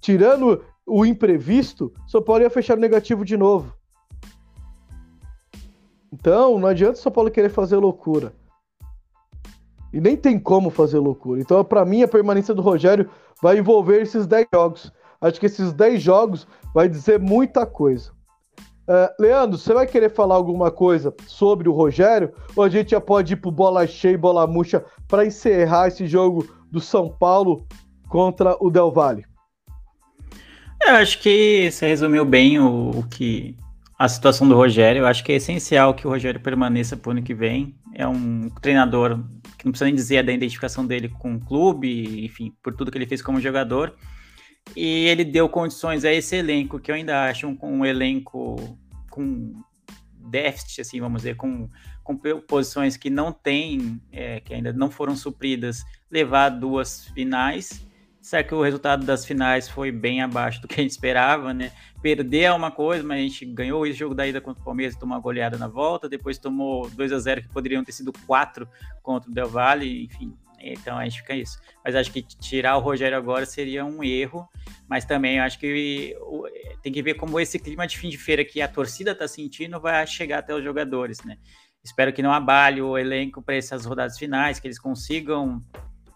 [0.00, 3.74] Tirando o imprevisto, só poderia fechar negativo de novo.
[6.12, 8.32] Então, não adianta o São Paulo querer fazer loucura.
[9.92, 11.40] E nem tem como fazer loucura.
[11.40, 13.10] Então, para mim, a permanência do Rogério
[13.42, 14.92] vai envolver esses 10 jogos.
[15.20, 18.12] Acho que esses 10 jogos vai dizer muita coisa.
[18.88, 22.32] Uh, Leandro, você vai querer falar alguma coisa sobre o Rogério?
[22.54, 26.06] Ou a gente já pode ir pro bola cheia e bola murcha para encerrar esse
[26.06, 27.66] jogo do São Paulo
[28.08, 29.24] contra o Del Valle?
[30.86, 33.56] Eu acho que você resumiu bem o, o, que
[33.98, 35.00] a situação do Rogério.
[35.00, 37.74] Eu acho que é essencial que o Rogério permaneça pro ano que vem.
[37.94, 39.18] É um treinador
[39.58, 42.98] que não precisa nem dizer da identificação dele com o clube, enfim, por tudo que
[42.98, 43.94] ele fez como jogador
[44.74, 48.78] e ele deu condições a esse elenco, que eu ainda acho um, um elenco
[49.10, 49.54] com
[50.18, 51.68] déficit, assim, vamos dizer, com,
[52.02, 57.86] com posições que não tem, é, que ainda não foram supridas, levar duas finais.
[58.26, 61.70] Será que o resultado das finais foi bem abaixo do que a gente esperava, né?
[62.02, 64.96] Perder é uma coisa, mas a gente ganhou esse jogo da ida contra o Palmeiras,
[64.96, 68.68] tomou uma goleada na volta, depois tomou 2 a 0 que poderiam ter sido 4
[69.00, 71.60] contra o Del Valle, enfim, então a gente fica isso.
[71.84, 74.48] Mas acho que tirar o Rogério agora seria um erro.
[74.88, 76.16] Mas também acho que
[76.82, 79.80] tem que ver como esse clima de fim de feira que a torcida está sentindo
[79.80, 81.38] vai chegar até os jogadores, né?
[81.84, 85.60] Espero que não abale o elenco para essas rodadas finais, que eles consigam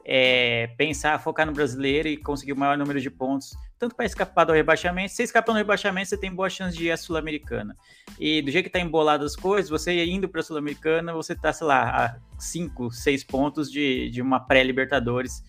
[0.05, 4.45] é, pensar, focar no brasileiro e conseguir o maior número de pontos, tanto para escapar
[4.45, 5.13] do rebaixamento.
[5.13, 7.77] Se escapar do rebaixamento, você tem boa chance de ir à Sul-Americana.
[8.19, 11.53] E do jeito que está embolado as coisas, você indo para a Sul-Americana, você está,
[11.53, 15.45] sei lá, a 5, 6 pontos de, de uma pré-Libertadores,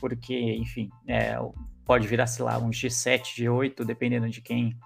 [0.00, 1.36] porque, enfim, é,
[1.84, 4.76] pode virar, sei lá, um G7, G8, dependendo de quem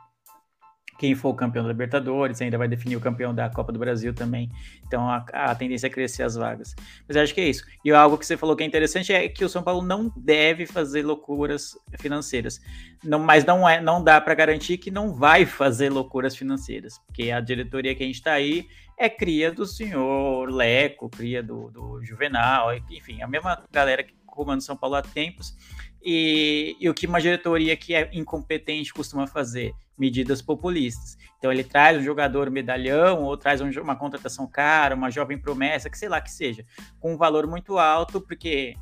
[0.98, 4.14] quem for o campeão da Libertadores, ainda vai definir o campeão da Copa do Brasil
[4.14, 4.50] também.
[4.86, 6.74] Então a, a, tendência é crescer as vagas.
[7.06, 7.64] Mas acho que é isso.
[7.84, 10.66] E algo que você falou que é interessante é que o São Paulo não deve
[10.66, 12.60] fazer loucuras financeiras.
[13.02, 17.30] Não, mas não, é, não dá para garantir que não vai fazer loucuras financeiras, porque
[17.30, 18.66] a diretoria que a gente está aí
[18.98, 24.60] é cria do senhor Leco, cria do, do Juvenal, enfim, a mesma galera que comanda
[24.60, 25.56] São Paulo há tempos.
[26.04, 29.72] E, e, o que uma diretoria que é incompetente costuma fazer?
[29.96, 31.16] Medidas populistas.
[31.38, 35.88] Então ele traz um jogador medalhão ou traz um, uma contratação cara, uma jovem promessa,
[35.88, 36.66] que sei lá que seja,
[37.00, 38.74] com um valor muito alto, porque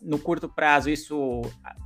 [0.00, 1.42] no curto prazo isso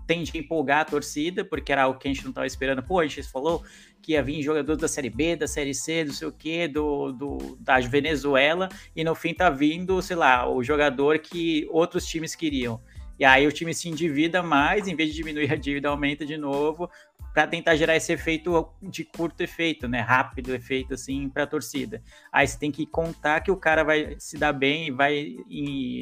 [0.07, 2.83] tende a empolgar a torcida, porque era algo que a gente não estava esperando.
[2.83, 3.65] Pô, a gente falou
[4.03, 7.13] que ia vir jogadores da Série B, da Série C, do sei o quê, do,
[7.13, 12.35] do, da Venezuela, e no fim tá vindo, sei lá, o jogador que outros times
[12.35, 12.81] queriam.
[13.23, 16.37] E aí o time se endivida mais, em vez de diminuir a dívida, aumenta de
[16.37, 16.91] novo,
[17.33, 20.01] para tentar gerar esse efeito de curto efeito, né?
[20.01, 22.03] Rápido efeito, assim, para a torcida.
[22.33, 25.37] Aí você tem que contar que o cara vai se dar bem e vai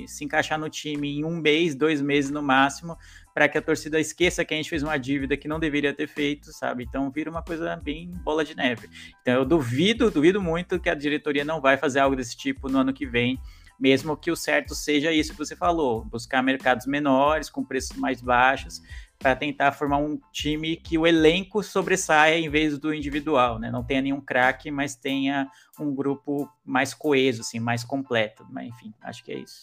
[0.06, 2.96] se encaixar no time em um mês, dois meses no máximo,
[3.34, 6.08] para que a torcida esqueça que a gente fez uma dívida que não deveria ter
[6.08, 6.84] feito, sabe?
[6.84, 8.88] Então vira uma coisa bem bola de neve.
[9.20, 12.78] Então eu duvido, duvido muito que a diretoria não vai fazer algo desse tipo no
[12.78, 13.38] ano que vem
[13.80, 18.20] mesmo que o certo seja isso que você falou, buscar mercados menores, com preços mais
[18.20, 18.82] baixos,
[19.18, 23.70] para tentar formar um time que o elenco sobressaia em vez do individual, né?
[23.70, 28.46] Não tenha nenhum craque, mas tenha um grupo mais coeso, assim, mais completo.
[28.50, 29.62] Mas enfim, acho que é isso.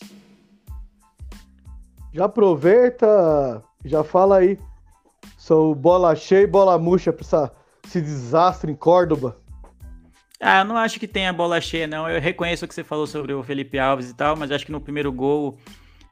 [2.12, 4.60] Já aproveita, já fala aí.
[5.38, 7.52] Sou bola cheia e bola murcha para
[7.86, 9.38] esse desastre em Córdoba.
[10.40, 12.08] Ah, eu não acho que tenha bola cheia, não.
[12.08, 14.72] Eu reconheço o que você falou sobre o Felipe Alves e tal, mas acho que
[14.72, 15.58] no primeiro gol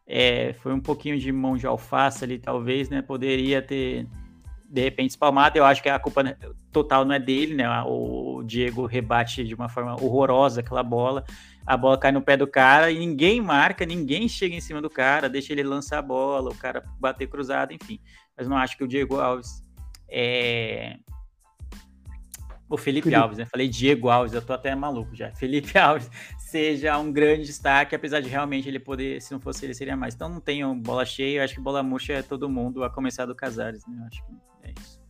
[0.07, 3.03] é, foi um pouquinho de mão de alface ali, talvez, né?
[3.03, 4.07] Poderia ter,
[4.67, 5.57] de repente, espalmado.
[5.57, 6.23] Eu acho que a culpa
[6.71, 7.67] total não é dele, né?
[7.85, 11.23] O Diego rebate de uma forma horrorosa aquela bola.
[11.65, 14.89] A bola cai no pé do cara e ninguém marca, ninguém chega em cima do
[14.89, 17.99] cara, deixa ele lançar a bola, o cara bater cruzado, enfim.
[18.37, 19.63] Mas não acho que o Diego Alves
[20.09, 20.97] é,
[22.67, 23.45] o Felipe, Felipe, Alves, né?
[23.45, 25.31] Falei Diego Alves, eu tô até maluco já.
[25.35, 26.09] Felipe Alves
[26.39, 30.15] seja um grande destaque, apesar de realmente ele poder, se não fosse ele, seria mais.
[30.15, 33.25] Então não tenho bola cheia, eu acho que bola murcha é todo mundo, a começar
[33.25, 33.97] do Casares, né?
[33.99, 34.31] Eu acho que
[34.63, 35.01] é isso.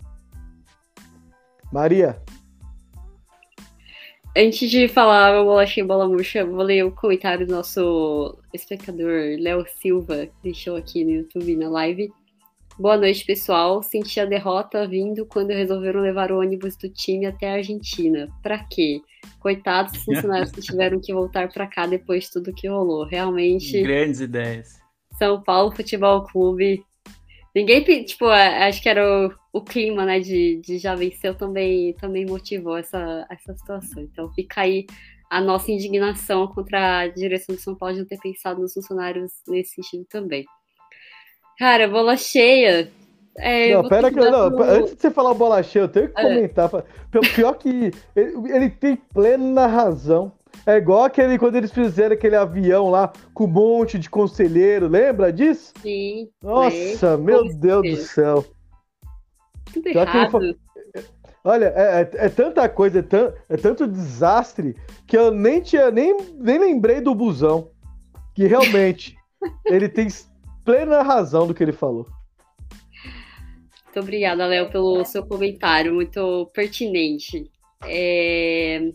[1.72, 2.22] Maria.
[4.38, 9.38] Antes de falar bola cheia e bola murcha, vou ler o comentário do nosso espectador
[9.40, 12.12] Léo Silva, que deixou aqui no YouTube na live.
[12.78, 13.82] Boa noite, pessoal.
[13.82, 18.28] Senti a derrota vindo quando resolveram levar o ônibus do time até a Argentina.
[18.44, 19.02] Pra quê?
[19.40, 23.06] Coitados dos funcionários que tiveram que voltar para cá depois de tudo que rolou.
[23.06, 23.82] Realmente.
[23.82, 24.74] Grandes ideias.
[25.18, 26.84] São Paulo Futebol Clube.
[27.56, 29.08] Ninguém, tipo, é, acho que era
[29.54, 34.04] o, o clima, né, de, de já venceu também, também motivou essa, essa situação.
[34.04, 34.86] Então fica aí
[35.30, 39.32] a nossa indignação contra a direção do São Paulo de não ter pensado nos funcionários
[39.48, 40.46] nesse sentido também.
[41.58, 42.92] Cara, bola cheia.
[43.38, 44.64] É, não, pera que não, pro...
[44.64, 46.24] antes de você falar bola cheia, eu tenho que é.
[46.24, 46.70] comentar.
[47.36, 50.32] Pior que ele, ele, tem plena razão.
[50.66, 55.34] É igual aquele quando eles fizeram aquele avião lá com um monte de conselheiro, lembra
[55.34, 55.74] disso?
[55.82, 56.30] Sim.
[56.42, 57.18] Nossa, é.
[57.18, 58.46] meu Deus do céu.
[59.74, 60.58] Tudo errado.
[61.44, 64.76] Olha, é, é, é, tanta coisa, é, é, tanto desastre
[65.06, 67.70] que eu nem tinha nem, nem lembrei do busão.
[68.34, 69.16] Que realmente
[69.66, 70.08] ele tem
[70.66, 72.08] plena razão do que ele falou.
[73.86, 77.50] Muito obrigada, Léo, pelo seu comentário, muito pertinente.
[77.84, 78.90] É...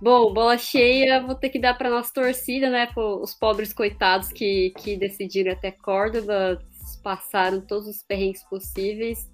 [0.00, 2.88] Bom, bola cheia, vou ter que dar para nossa torcida, né?
[2.96, 6.60] Os pobres coitados que, que decidiram até Córdoba,
[7.02, 9.30] passaram todos os perrengues possíveis,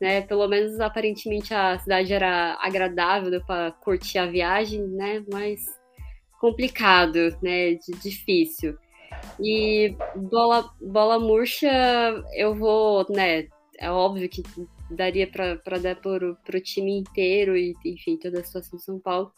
[0.00, 0.20] né?
[0.20, 5.24] Pelo menos aparentemente a cidade era agradável para curtir a viagem, né?
[5.32, 5.66] Mas
[6.40, 7.74] complicado, né?
[8.00, 8.78] Difícil.
[9.40, 11.70] E bola, bola murcha,
[12.34, 13.46] eu vou, né?
[13.78, 14.42] É óbvio que
[14.90, 19.32] daria para dar pro, pro time inteiro e, enfim, toda a situação de São Paulo.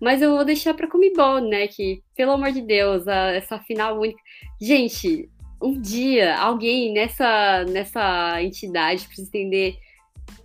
[0.00, 1.66] Mas eu vou deixar para Comibol, né?
[1.68, 4.20] Que, pelo amor de Deus, a, essa final única.
[4.60, 5.30] Gente,
[5.62, 9.78] um dia alguém nessa, nessa entidade precisa entender.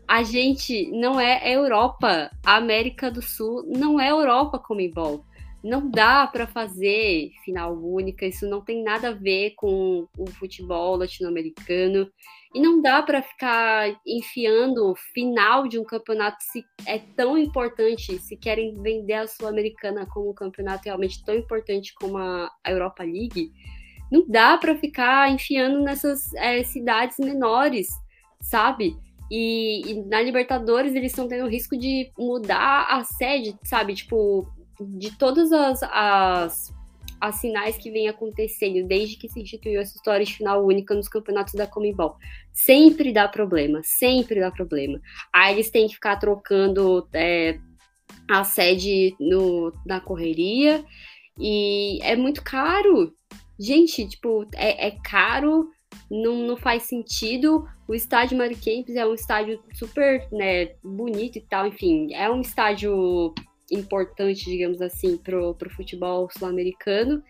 [0.08, 2.32] A gente não é Europa.
[2.46, 5.26] A América do Sul não é Europa Comibol
[5.64, 10.96] não dá para fazer final única, isso não tem nada a ver com o futebol
[10.96, 12.10] latino-americano.
[12.54, 18.20] E não dá para ficar enfiando o final de um campeonato se é tão importante,
[18.20, 23.52] se querem vender a Sul-Americana como um campeonato realmente tão importante como a Europa League.
[24.12, 27.88] Não dá para ficar enfiando nessas é, cidades menores,
[28.42, 28.98] sabe?
[29.32, 33.94] E, e na Libertadores eles estão tendo risco de mudar a sede, sabe?
[33.94, 34.46] Tipo,
[34.88, 36.74] de todas as, as,
[37.20, 41.08] as sinais que vem acontecendo desde que se instituiu essa história de final única nos
[41.08, 42.16] campeonatos da Comebol.
[42.52, 45.00] Sempre dá problema, sempre dá problema.
[45.34, 47.60] Aí eles têm que ficar trocando é,
[48.30, 50.84] a sede no, na correria
[51.38, 53.14] e é muito caro.
[53.60, 55.70] Gente, tipo, é, é caro
[56.10, 57.68] não, não faz sentido.
[57.88, 63.34] O estádio Mariquempes é um estádio super né, bonito e tal, enfim, é um estádio
[63.72, 67.24] importante, digamos assim, pro, pro futebol sul-americano.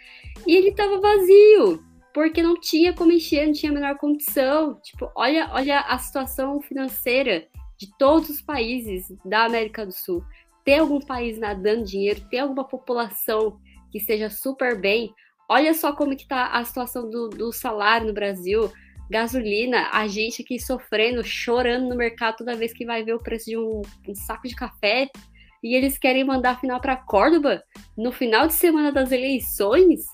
[0.46, 1.84] E ele tava vazio,
[2.14, 4.80] porque não tinha como encher, não tinha a menor condição.
[4.82, 10.24] Tipo, olha, olha a situação financeira de todos os países da América do Sul.
[10.66, 13.60] Ter algum país nadando dinheiro, ter alguma população
[13.92, 15.14] que seja super bem,
[15.52, 18.72] Olha só como que tá a situação do, do salário no Brasil,
[19.10, 23.48] gasolina, a gente aqui sofrendo, chorando no mercado toda vez que vai ver o preço
[23.48, 25.10] de um, um saco de café.
[25.64, 27.64] E eles querem mandar a final para Córdoba
[27.97, 30.05] no final de semana das eleições?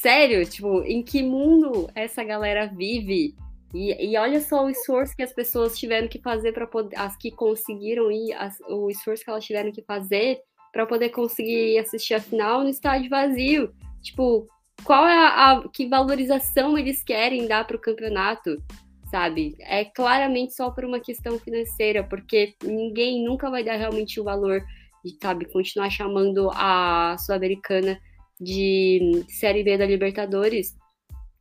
[0.00, 3.34] Sério, tipo, em que mundo essa galera vive?
[3.74, 7.16] E, e olha só o esforço que as pessoas tiveram que fazer para poder, as
[7.16, 10.40] que conseguiram ir, as, o esforço que elas tiveram que fazer
[10.72, 13.74] para poder conseguir assistir a final no estádio vazio.
[14.02, 14.46] Tipo,
[14.84, 18.62] qual é a, a que valorização eles querem dar para o campeonato,
[19.10, 19.56] sabe?
[19.60, 24.62] É claramente só por uma questão financeira, porque ninguém nunca vai dar realmente o valor
[25.04, 27.98] de, sabe, continuar chamando a Sul-Americana
[28.40, 30.76] de Série B da Libertadores.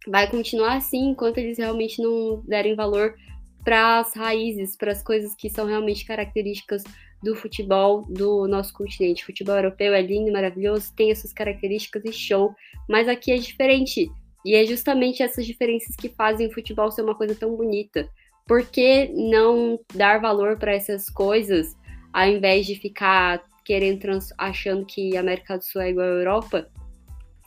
[0.07, 3.15] Vai continuar assim enquanto eles realmente não derem valor
[3.63, 6.84] para as raízes, para as coisas que são realmente características
[7.22, 9.24] do futebol do nosso continente.
[9.24, 12.55] O futebol europeu é lindo, maravilhoso, tem as suas características e show,
[12.88, 14.09] mas aqui é diferente.
[14.47, 18.07] E é justamente essas diferenças que fazem o futebol ser uma coisa tão bonita.
[18.47, 21.75] Por que não dar valor para essas coisas
[22.13, 24.33] ao invés de ficar querendo trans...
[24.37, 26.69] achando que a América do Sul é igual à Europa?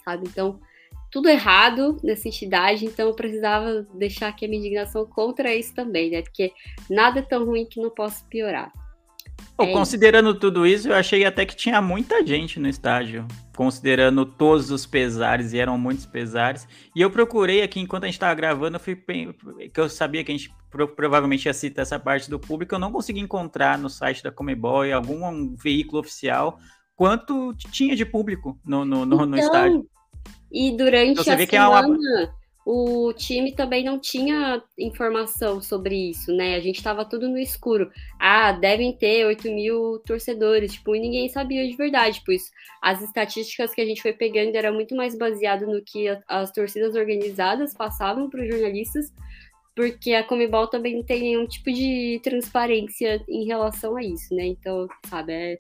[0.05, 0.29] Sabe?
[0.29, 0.61] Então,
[1.11, 6.11] tudo errado nessa entidade, então eu precisava deixar aqui a minha indignação contra isso também,
[6.11, 6.21] né?
[6.21, 6.53] Porque
[6.91, 8.71] nada é tão ruim que não possa piorar.
[9.59, 14.71] É considerando tudo isso, eu achei até que tinha muita gente no estádio, considerando todos
[14.71, 16.67] os pesares, e eram muitos pesares.
[16.97, 20.33] E eu procurei aqui, enquanto a gente estava gravando, eu fui, que eu sabia que
[20.33, 24.23] a gente provavelmente ia citar essa parte do público, eu não consegui encontrar no site
[24.23, 26.59] da Comebol e algum veículo oficial
[26.97, 29.87] quanto tinha de público no, no, no, então, no estádio.
[30.53, 31.57] E durante então, a semana...
[31.57, 36.57] É uma o time também não tinha informação sobre isso, né?
[36.57, 37.91] A gente estava tudo no escuro.
[38.19, 42.51] Ah, devem ter 8 mil torcedores, tipo, e ninguém sabia de verdade, pois
[42.83, 46.95] as estatísticas que a gente foi pegando era muito mais baseado no que as torcidas
[46.95, 49.13] organizadas passavam para os jornalistas,
[49.75, 54.45] porque a Comebol também não tem nenhum tipo de transparência em relação a isso, né?
[54.45, 55.57] Então, sabe, é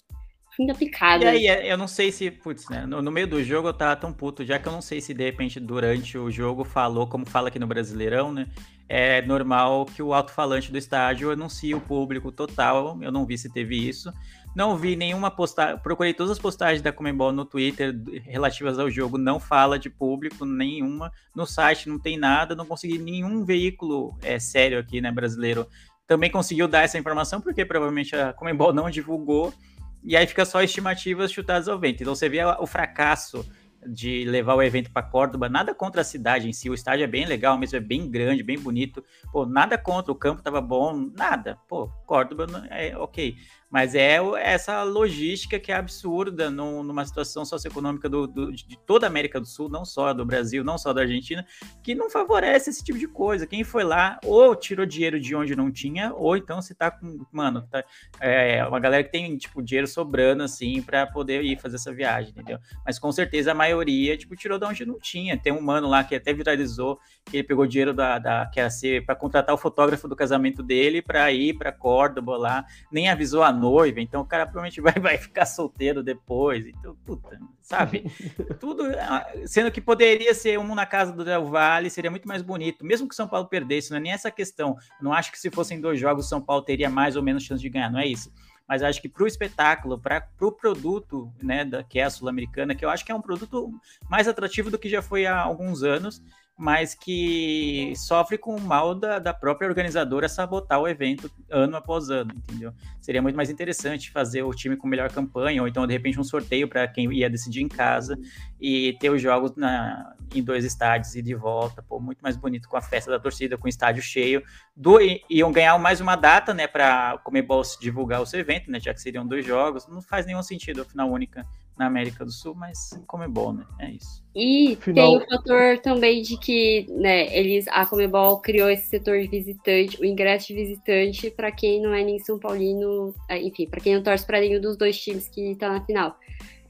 [0.66, 1.34] fim picada.
[1.34, 2.84] E aí, eu não sei se, putz, né?
[2.86, 5.14] No, no, meio do jogo eu tava tão puto, já que eu não sei se
[5.14, 8.48] de repente durante o jogo falou, como fala aqui no Brasileirão, né?
[8.88, 12.98] É normal que o alto-falante do estádio anuncie o público total.
[13.00, 14.12] Eu não vi se teve isso.
[14.52, 15.78] Não vi nenhuma postagem.
[15.78, 17.94] Procurei todas as postagens da Comembol no Twitter
[18.24, 19.16] relativas ao jogo.
[19.16, 21.12] Não fala de público nenhuma.
[21.32, 22.56] No site não tem nada.
[22.56, 25.68] Não consegui nenhum veículo é, sério aqui, né, brasileiro.
[26.04, 29.54] Também conseguiu dar essa informação, porque provavelmente a Comembol não divulgou
[30.02, 32.02] e aí fica só estimativas chutadas ao vento.
[32.02, 33.44] Então você vê o fracasso
[33.86, 37.06] de levar o evento para Córdoba, nada contra a cidade em si, o estádio é
[37.06, 41.10] bem legal mesmo, é bem grande, bem bonito, pô, nada contra, o campo tava bom,
[41.16, 43.36] nada, pô, Córdoba é ok,
[43.70, 49.08] mas é essa logística que é absurda numa situação socioeconômica do, do, de toda a
[49.08, 51.46] América do Sul, não só do Brasil, não só da Argentina,
[51.82, 53.46] que não favorece esse tipo de coisa.
[53.46, 57.24] Quem foi lá ou tirou dinheiro de onde não tinha, ou então se tá com.
[57.30, 57.84] Mano, tá,
[58.20, 62.30] é uma galera que tem, tipo, dinheiro sobrando, assim, para poder ir fazer essa viagem,
[62.30, 62.58] entendeu?
[62.84, 65.38] Mas com certeza a maioria, tipo, tirou de onde não tinha.
[65.38, 68.70] Tem um mano lá que até viralizou, que ele pegou dinheiro da, da que era
[68.70, 73.42] ser para contratar o fotógrafo do casamento dele para ir para Córdoba lá, nem avisou
[73.42, 76.66] a noiva, então o cara provavelmente vai, vai ficar solteiro depois.
[76.66, 78.10] Então, puta, sabe?
[78.58, 82.42] Tudo, ah, sendo que poderia ser um na casa do Del Valle, seria muito mais
[82.42, 84.76] bonito, mesmo que São Paulo perdesse, não é nem essa questão.
[85.00, 87.68] Não acho que se fossem dois jogos, São Paulo teria mais ou menos chance de
[87.68, 88.32] ganhar, não é isso
[88.70, 92.10] mas acho que para o espetáculo, para o pro produto, né, da, que é a
[92.10, 93.68] Sul-Americana, que eu acho que é um produto
[94.08, 96.22] mais atrativo do que já foi há alguns anos,
[96.60, 102.10] mas que sofre com o mal da, da própria organizadora sabotar o evento ano após
[102.10, 102.74] ano, entendeu?
[103.00, 106.22] Seria muito mais interessante fazer o time com melhor campanha, ou então, de repente, um
[106.22, 108.14] sorteio para quem ia decidir em casa
[108.60, 112.68] e ter os jogos na, em dois estádios e de volta, pô, muito mais bonito
[112.68, 114.42] com a festa da torcida, com o estádio cheio.
[114.76, 114.98] Do,
[115.30, 118.92] iam ganhar mais uma data, né, para o Comebol divulgar o seu evento, né, já
[118.92, 119.88] que seriam dois jogos.
[119.88, 121.46] Não faz nenhum sentido a final única
[121.80, 123.64] na América do Sul, mas Comebol, né?
[123.78, 124.22] É isso.
[124.36, 125.18] E Final...
[125.18, 129.98] tem o fator também de que, né, eles a Comebol criou esse setor de visitante,
[129.98, 133.94] o ingresso de visitante para quem não é nem São Paulino, é, enfim, para quem
[133.94, 136.18] não torce para nenhum dos dois times que tá na final.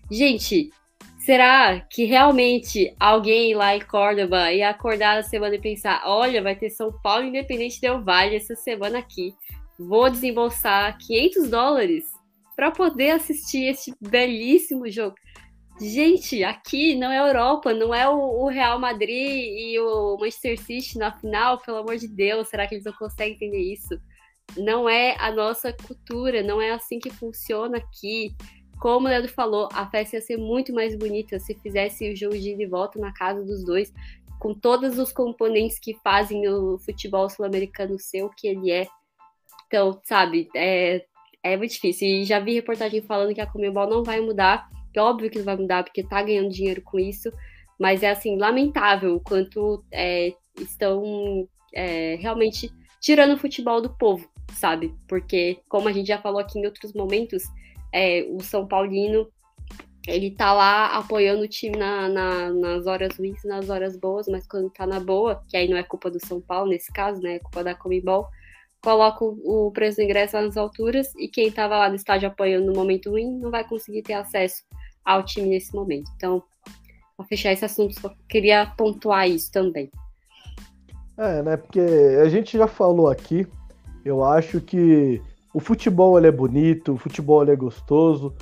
[0.09, 0.71] Gente,
[1.19, 6.55] será que realmente alguém lá em Córdoba ia acordar na semana e pensar, olha, vai
[6.55, 9.35] ter São Paulo Independente Del Vale essa semana aqui.
[9.77, 12.20] Vou desembolsar 500 dólares
[12.61, 15.17] para poder assistir esse belíssimo jogo.
[15.81, 21.11] Gente, aqui não é Europa, não é o, Real Madrid e o Manchester City na
[21.11, 23.99] final, pelo amor de Deus, será que eles não conseguem entender isso?
[24.59, 28.37] Não é a nossa cultura, não é assim que funciona aqui.
[28.79, 32.37] Como o Leandro falou, a festa ia ser muito mais bonita se fizesse o jogo
[32.37, 33.91] de ida e volta na casa dos dois,
[34.39, 38.87] com todos os componentes que fazem o futebol sul-americano ser o que ele é.
[39.67, 41.07] Então, sabe, é,
[41.43, 42.09] é muito difícil.
[42.09, 45.39] E já vi reportagem falando que a Comebol não vai mudar, que é óbvio que
[45.39, 47.33] não vai mudar porque tá ganhando dinheiro com isso,
[47.79, 52.71] mas é assim, lamentável o quanto é, estão é, realmente
[53.01, 54.95] tirando o futebol do povo, sabe?
[55.09, 57.43] Porque, como a gente já falou aqui em outros momentos,
[57.93, 59.29] é, o São Paulino
[60.07, 64.47] ele tá lá apoiando o time na, na, nas horas ruins, nas horas boas, mas
[64.47, 67.35] quando tá na boa, que aí não é culpa do São Paulo nesse caso, né?
[67.35, 68.27] É culpa da Comebol,
[68.83, 72.73] coloca o preço do ingresso nas alturas e quem estava lá no estádio apoiando no
[72.73, 74.63] momento ruim não vai conseguir ter acesso
[75.05, 76.11] ao time nesse momento.
[76.17, 76.43] Então,
[77.17, 79.91] para fechar esse assunto, só queria pontuar isso também.
[81.17, 81.57] É, né?
[81.57, 83.47] Porque a gente já falou aqui,
[84.05, 85.21] eu acho que
[85.53, 88.35] o futebol ele é bonito, o futebol ele é gostoso,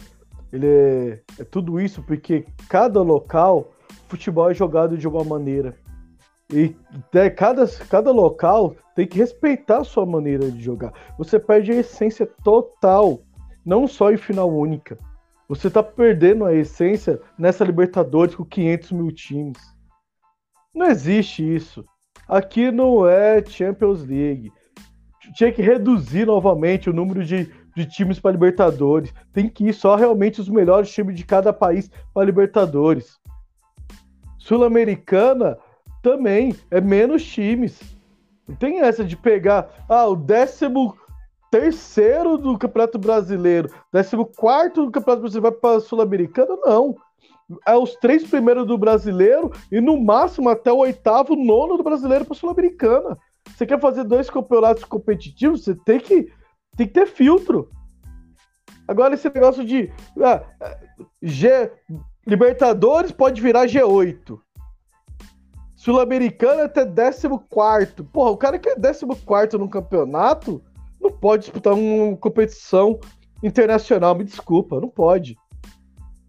[0.52, 3.72] ele é, é tudo isso porque cada local,
[4.06, 5.74] futebol é jogado de uma maneira.
[6.52, 6.74] E
[7.12, 10.92] né, cada, cada local tem que respeitar a sua maneira de jogar.
[11.18, 13.20] Você perde a essência total,
[13.64, 14.98] não só em final única.
[15.48, 19.58] Você tá perdendo a essência nessa Libertadores com 500 mil times.
[20.74, 21.84] Não existe isso.
[22.26, 24.52] Aqui não é Champions League.
[25.34, 29.12] Tinha que reduzir novamente o número de, de times para Libertadores.
[29.32, 33.18] Tem que ir só realmente os melhores times de cada país para Libertadores.
[34.38, 35.58] Sul-Americana
[36.02, 37.80] também é menos times.
[38.46, 40.96] Não tem essa de pegar ah, o décimo
[41.50, 46.96] terceiro do Campeonato Brasileiro, décimo quarto do Campeonato Brasileiro vai para a Sul-Americana, não.
[47.66, 52.24] É os três primeiros do Brasileiro e no máximo até o oitavo, nono do Brasileiro
[52.24, 53.18] para a Sul-Americana.
[53.56, 56.30] Você quer fazer dois campeonatos competitivos, você tem que,
[56.76, 57.70] tem que ter filtro.
[58.86, 59.90] Agora esse negócio de
[60.22, 60.42] ah,
[61.22, 61.70] G,
[62.26, 64.38] Libertadores pode virar G8.
[65.88, 67.28] Sul-Americana até 14.
[68.12, 70.62] Porra, o cara que é 14 no campeonato
[71.00, 73.00] não pode disputar uma competição
[73.42, 74.14] internacional.
[74.14, 75.34] Me desculpa, não pode.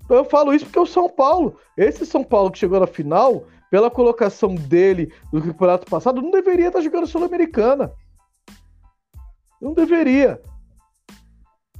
[0.05, 1.57] Então eu falo isso porque é o São Paulo.
[1.75, 6.67] Esse São Paulo que chegou na final, pela colocação dele no campeonato passado, não deveria
[6.67, 7.91] estar jogando Sul-Americana.
[9.61, 10.41] Não deveria.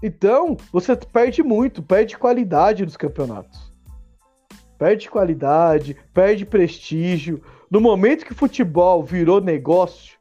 [0.03, 3.71] Então, você perde muito, perde qualidade dos campeonatos.
[4.77, 7.41] Perde qualidade, perde prestígio.
[7.70, 10.17] No momento que o futebol virou negócio,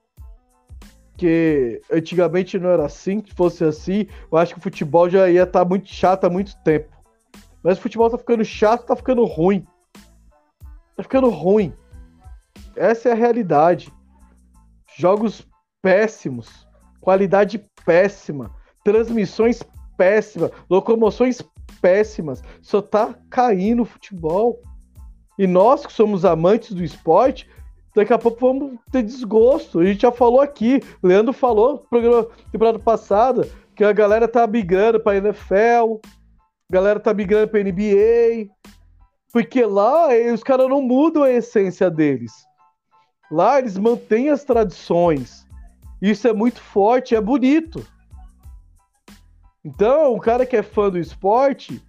[1.17, 5.43] que antigamente não era assim, se fosse assim, eu acho que o futebol já ia
[5.43, 6.97] estar tá muito chato há muito tempo.
[7.63, 9.67] Mas o futebol tá ficando chato, tá ficando ruim.
[10.97, 11.73] Tá ficando ruim.
[12.77, 13.93] Essa é a realidade.
[14.97, 15.47] Jogos
[15.83, 16.69] péssimos,
[17.01, 19.63] qualidade péssima, transmissões
[19.97, 21.43] péssimas, locomoções
[21.81, 22.43] péssimas.
[22.63, 24.63] Só tá caindo o futebol.
[25.39, 27.49] E nós que somos amantes do esporte,
[27.95, 29.81] daqui a pouco vamos ter desgosto.
[29.81, 34.45] A gente já falou aqui, Leandro falou no programa temporada passada que a galera tá
[34.47, 36.01] migrando para NFL,
[36.69, 38.51] a galera tá migrando para NBA,
[39.33, 42.33] porque lá os caras não mudam a essência deles.
[43.31, 45.47] Lá eles mantêm as tradições.
[46.03, 47.87] Isso é muito forte, é bonito.
[49.65, 51.83] Então, o cara que é fã do esporte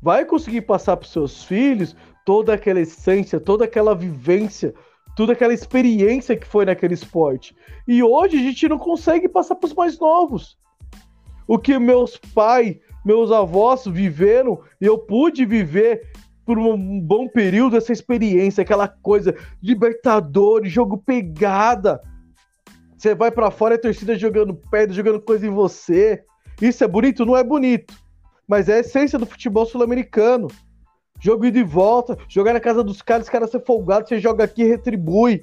[0.00, 1.96] vai conseguir passar para seus filhos
[2.28, 4.74] toda aquela essência, toda aquela vivência,
[5.16, 7.56] toda aquela experiência que foi naquele esporte.
[7.88, 10.58] E hoje a gente não consegue passar para os mais novos.
[11.46, 16.12] O que meus pais, meus avós viveram, e eu pude viver
[16.44, 21.98] por um bom período essa experiência, aquela coisa, Libertadores, jogo pegada.
[22.94, 26.22] Você vai para fora a torcida jogando pedra, jogando coisa em você.
[26.60, 27.24] Isso é bonito?
[27.24, 27.94] Não é bonito.
[28.46, 30.48] Mas é a essência do futebol sul-americano.
[31.20, 34.44] Jogo ida e volta, jogar na casa dos caras, os caras ser folgados, você joga
[34.44, 35.42] aqui e retribui.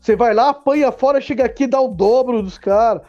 [0.00, 3.02] Você vai lá, apanha fora, chega aqui e dá o dobro dos caras.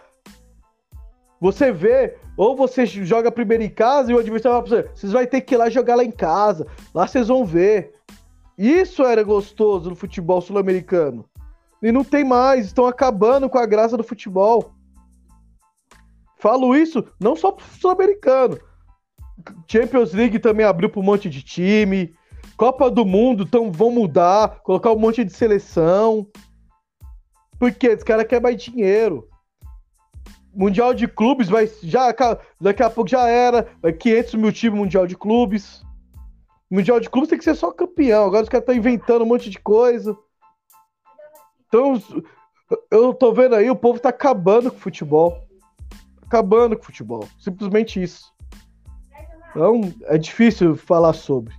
[1.39, 5.14] Você vê, ou você joga primeiro em casa e o adversário vai pra você, vocês
[5.14, 6.68] vão ter que ir lá jogar lá em casa.
[6.93, 7.93] Lá vocês vão ver.
[8.58, 11.26] Isso era gostoso no futebol sul-americano.
[11.82, 14.74] E não tem mais, estão acabando com a graça do futebol.
[16.38, 18.60] Falo isso não só pro sul-americano.
[19.67, 22.13] Champions League também abriu para um monte de time.
[22.57, 26.27] Copa do Mundo então vão mudar, colocar um monte de seleção.
[27.57, 29.27] Porque os caras querem mais dinheiro.
[30.53, 32.13] Mundial de clubes vai já
[32.59, 35.83] daqui a pouco já era, vai 500 mil times mundial de clubes.
[36.69, 38.25] Mundial de clubes tem que ser só campeão.
[38.25, 40.17] Agora os caras estão inventando um monte de coisa.
[41.67, 42.01] Então
[42.89, 45.47] eu tô vendo aí o povo tá acabando com o futebol,
[46.21, 47.27] acabando com o futebol.
[47.39, 48.30] Simplesmente isso.
[49.52, 51.54] Então é difícil falar sobre,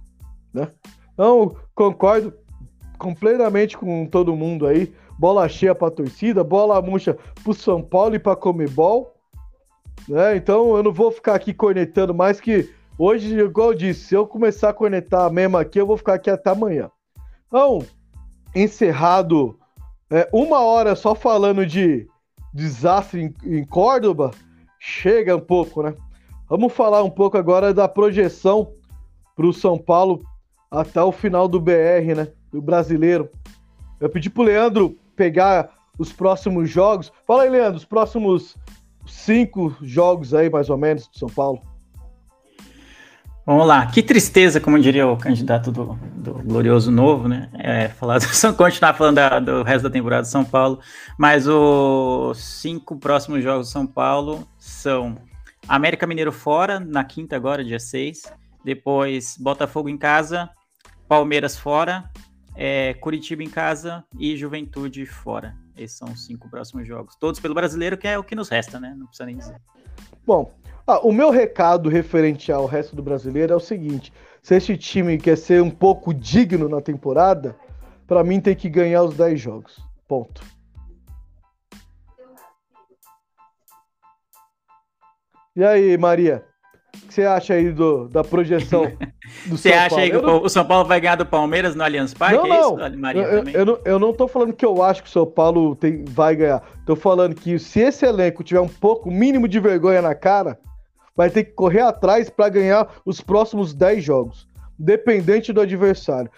[0.52, 0.68] né?
[1.12, 2.32] Então concordo
[2.98, 8.16] completamente com todo mundo aí bola cheia para a torcida, bola murcha para São Paulo
[8.16, 9.14] e para Comebol.
[10.08, 10.34] Né?
[10.34, 12.68] Então eu não vou ficar aqui cornetando mais que
[12.98, 16.28] hoje, igual eu disse, se eu começar a cornetar mesmo aqui, eu vou ficar aqui
[16.28, 16.90] até amanhã.
[17.46, 17.84] Então,
[18.52, 19.56] encerrado
[20.10, 22.06] é, uma hora só falando de
[22.52, 24.32] desastre em, em Córdoba,
[24.80, 25.94] chega um pouco, né?
[26.52, 28.74] Vamos falar um pouco agora da projeção
[29.34, 30.22] para o São Paulo
[30.70, 32.28] até o final do BR, né?
[32.52, 33.30] Do brasileiro.
[33.98, 37.10] Eu pedi pro Leandro pegar os próximos jogos.
[37.26, 38.54] Fala aí, Leandro, os próximos
[39.06, 41.62] cinco jogos aí, mais ou menos, do São Paulo.
[43.46, 47.48] Vamos lá, que tristeza, como diria o candidato do, do Glorioso Novo, né?
[47.54, 50.80] É, falar do, continuar falando da, do resto da temporada do São Paulo,
[51.16, 55.16] mas os cinco próximos jogos do São Paulo são
[55.68, 58.22] América Mineiro fora, na quinta agora, dia 6,
[58.64, 60.50] depois Botafogo em casa,
[61.08, 62.10] Palmeiras fora,
[62.54, 65.54] é, Curitiba em casa e Juventude fora.
[65.76, 67.16] Esses são os cinco próximos jogos.
[67.16, 68.94] Todos pelo brasileiro, que é o que nos resta, né?
[68.96, 69.56] Não precisa nem dizer.
[70.26, 70.52] Bom,
[70.86, 75.16] ah, o meu recado referente ao resto do brasileiro é o seguinte: se esse time
[75.18, 77.56] quer ser um pouco digno na temporada,
[78.06, 79.80] para mim tem que ganhar os 10 jogos.
[80.06, 80.42] Ponto.
[85.54, 86.44] E aí, Maria?
[86.94, 88.84] O que você acha aí do, da projeção
[89.46, 90.42] do Você acha aí que não...
[90.42, 92.36] o São Paulo vai ganhar do Palmeiras no Allianz Parque?
[92.36, 92.84] Não, não.
[92.84, 95.12] É isso, Maria, eu, eu, não, eu não tô falando que eu acho que o
[95.12, 96.62] São Paulo tem, vai ganhar.
[96.84, 100.58] Tô falando que se esse elenco tiver um pouco, mínimo de vergonha na cara,
[101.16, 104.48] vai ter que correr atrás para ganhar os próximos 10 jogos,
[104.78, 106.30] dependente do adversário.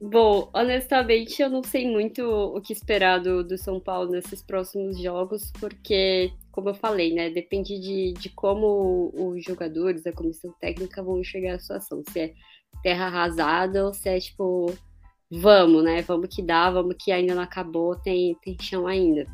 [0.00, 4.98] Bom, honestamente, eu não sei muito o que esperar do, do São Paulo nesses próximos
[4.98, 11.02] jogos, porque, como eu falei, né, depende de, de como os jogadores, a comissão técnica
[11.02, 12.00] vão enxergar a situação.
[12.08, 12.34] Se é
[12.80, 14.72] terra arrasada ou se é tipo,
[15.28, 19.26] vamos, né, vamos que dá, vamos que ainda não acabou, tem, tem chão ainda.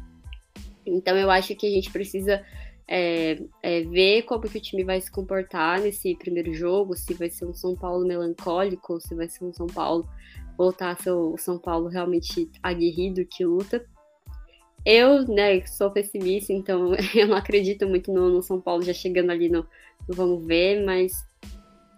[0.86, 2.42] Então, eu acho que a gente precisa
[2.88, 7.28] é, é, ver como que o time vai se comportar nesse primeiro jogo, se vai
[7.28, 10.08] ser um São Paulo melancólico, se vai ser um São Paulo
[10.56, 13.86] voltar a ser o São Paulo realmente aguerrido que luta.
[14.85, 19.31] Eu, né, sou pessimista, então eu não acredito muito no, no São Paulo já chegando
[19.31, 19.66] ali no,
[20.09, 21.12] no, vamos ver, mas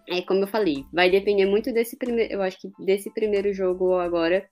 [0.08, 3.94] é como eu falei, vai depender muito desse primeiro, eu acho que desse primeiro jogo
[3.94, 4.44] agora,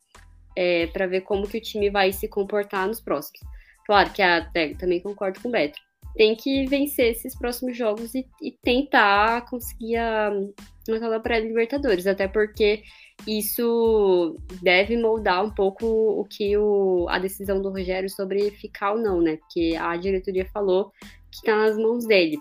[0.56, 3.40] é, para ver como que o time vai se comportar nos próximos.
[3.86, 5.78] Claro que até também concordo com o Beto.
[6.16, 12.82] Tem que vencer esses próximos jogos e, e tentar conseguir a, a pré-Libertadores, até porque
[13.26, 18.98] isso deve moldar um pouco o que o, a decisão do Rogério sobre ficar ou
[18.98, 19.36] não, né?
[19.36, 20.90] Porque a diretoria falou
[21.30, 22.38] que está nas mãos dele.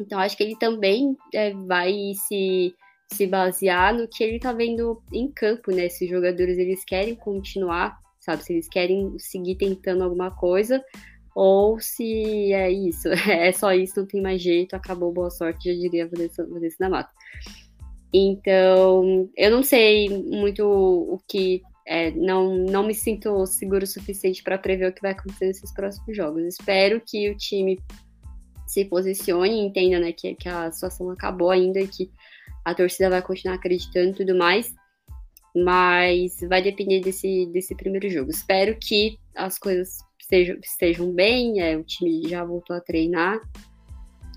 [0.00, 1.92] Então, acho que ele também é, vai
[2.26, 2.74] se,
[3.12, 5.88] se basear no que ele está vendo em campo, né?
[5.88, 8.44] Se os jogadores eles querem continuar, sabe?
[8.44, 10.82] Se eles querem seguir tentando alguma coisa,
[11.34, 15.80] ou se é isso, é só isso, não tem mais jeito, acabou, boa sorte, já
[15.80, 17.10] diria Vanessa, Vanessa da Mata.
[18.12, 21.62] Então, eu não sei muito o que.
[21.86, 25.72] É, não, não me sinto seguro o suficiente para prever o que vai acontecer nesses
[25.72, 26.42] próximos jogos.
[26.42, 27.78] Espero que o time
[28.66, 32.10] se posicione entenda né, que, que a situação acabou ainda e que
[32.62, 34.74] a torcida vai continuar acreditando e tudo mais.
[35.56, 38.30] Mas vai depender desse, desse primeiro jogo.
[38.30, 43.40] Espero que as coisas estejam, estejam bem, é, o time já voltou a treinar.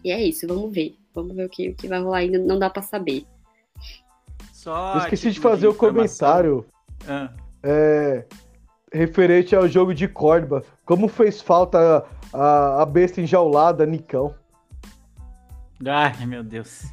[0.04, 0.96] E é isso, vamos ver.
[1.14, 3.26] vamos ver o que, o que vai rolar ainda, não dá para saber.
[4.62, 6.64] Só Eu esqueci de fazer o comentário.
[7.08, 7.32] Ah.
[7.64, 8.28] É,
[8.94, 10.64] referente ao jogo de Córdoba.
[10.86, 14.36] Como fez falta a, a besta enjaulada, Nicão.
[15.84, 16.84] Ai, meu Deus.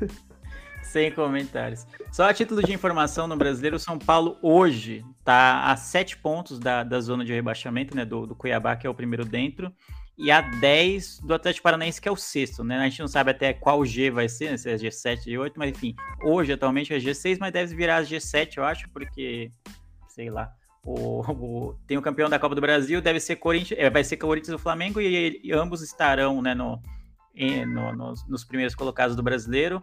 [0.84, 1.84] Sem comentários.
[2.12, 6.60] Só a título de informação no brasileiro, o São Paulo hoje está a sete pontos
[6.60, 8.04] da, da zona de rebaixamento, né?
[8.04, 9.72] Do, do Cuiabá, que é o primeiro dentro,
[10.18, 12.78] e a 10 do Atlético Paranaense, que é o sexto, né?
[12.78, 14.56] A gente não sabe até qual G vai ser, né?
[14.56, 18.64] se é G7, G8, mas enfim, hoje atualmente é G6, mas deve virar G7, eu
[18.64, 19.50] acho, porque,
[20.08, 20.52] sei lá.
[20.82, 24.16] O, o, tem o campeão da Copa do Brasil, deve ser Corinthians, é, vai ser
[24.16, 26.80] Corinthians e Flamengo, e, e ambos estarão né, no,
[27.66, 29.82] no, nos, nos, primeiros colocados do brasileiro.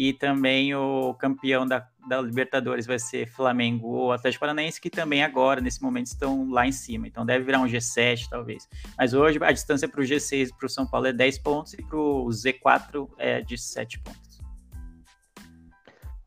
[0.00, 5.24] E também o campeão da, da Libertadores vai ser Flamengo ou Atlético Paranaense, que também
[5.24, 7.08] agora, nesse momento, estão lá em cima.
[7.08, 8.68] Então deve virar um G7, talvez.
[8.96, 11.82] Mas hoje a distância para o G6 para o São Paulo é 10 pontos e
[11.82, 14.40] para o Z4 é de 7 pontos.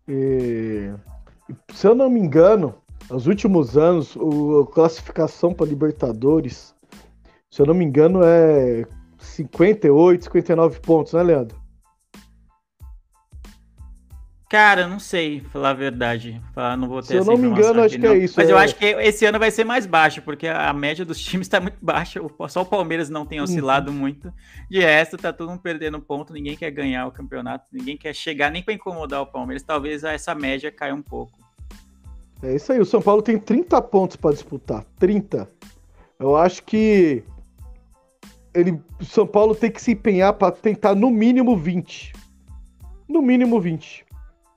[0.06, 0.92] E,
[1.74, 2.76] se eu não me engano,
[3.10, 6.76] nos últimos anos, a classificação para Libertadores,
[7.50, 8.86] se eu não me engano, é
[9.18, 11.61] 58, 59 pontos, né, Leandro?
[14.52, 16.42] Cara, não sei, falar a verdade.
[16.78, 18.34] Não vou ter Se eu não me engano, acho que é isso.
[18.36, 18.52] Mas é...
[18.52, 21.62] eu acho que esse ano vai ser mais baixo, porque a média dos times está
[21.62, 22.20] muito baixa.
[22.50, 23.98] Só o Palmeiras não tem oscilado uhum.
[23.98, 24.30] muito.
[24.70, 26.34] De resto, tá todo mundo perdendo ponto.
[26.34, 27.66] Ninguém quer ganhar o campeonato.
[27.72, 29.64] Ninguém quer chegar nem para incomodar o Palmeiras.
[29.64, 31.32] Talvez essa média caia um pouco.
[32.44, 32.82] É isso aí.
[32.82, 34.84] O São Paulo tem 30 pontos para disputar.
[35.00, 35.48] 30.
[36.20, 37.24] Eu acho que
[38.54, 42.12] ele, o São Paulo tem que se empenhar para tentar no mínimo 20.
[43.08, 44.11] No mínimo 20.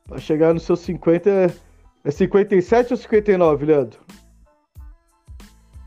[0.07, 1.55] Para chegar nos seus 50.
[2.05, 4.01] É 57 ou 59, Leandro?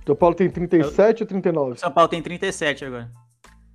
[0.05, 1.79] São Paulo tem 37 ou 39?
[1.79, 3.11] São Paulo tem 37 agora.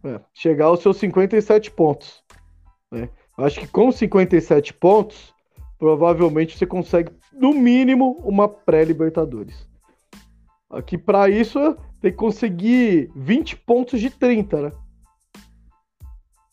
[0.02, 2.24] É, chegar aos seus 57 pontos.
[2.90, 3.08] Né?
[3.38, 5.32] Acho que com 57 pontos,
[5.78, 9.68] provavelmente você consegue, no mínimo, uma pré-Libertadores.
[10.70, 14.72] Aqui, para isso, tem que conseguir 20 pontos de 30, né?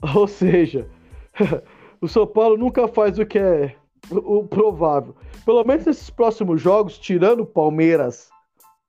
[0.13, 0.87] Ou seja,
[1.99, 3.75] o São Paulo nunca faz o que é
[4.11, 5.15] o provável.
[5.45, 8.29] Pelo menos nesses próximos jogos, tirando Palmeiras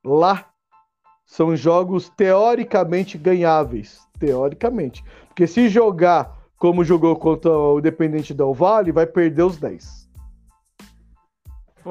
[0.04, 0.50] lá,
[1.24, 4.00] são jogos teoricamente ganháveis.
[4.18, 5.04] Teoricamente.
[5.28, 10.10] Porque se jogar como jogou contra o Independente Del Vale, vai perder os 10.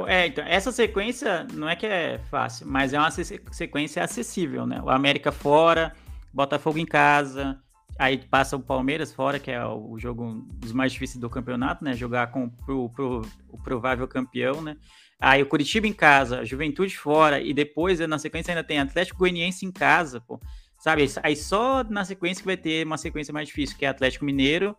[0.06, 4.80] É, então, essa sequência não é que é fácil, mas é uma sequência acessível, né?
[4.84, 5.92] O América fora,
[6.32, 7.60] Botafogo em casa,
[8.00, 11.94] aí passa o Palmeiras fora, que é o jogo dos mais difíceis do campeonato, né?
[11.94, 14.78] Jogar com pro, pro, o provável campeão, né?
[15.20, 19.66] Aí o Curitiba em casa, Juventude fora, e depois na sequência ainda tem Atlético Goianiense
[19.66, 20.40] em casa, pô.
[20.80, 21.06] Sabe?
[21.22, 24.76] Aí só na sequência que vai ter uma sequência mais difícil, que é Atlético Mineiro,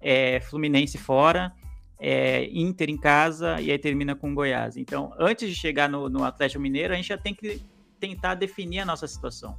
[0.00, 1.52] é, Fluminense fora
[1.98, 4.76] é, Inter em casa e aí termina com Goiás.
[4.76, 7.60] Então, antes de chegar no, no Atlético Mineiro, a gente já tem que
[7.98, 9.58] tentar definir a nossa situação.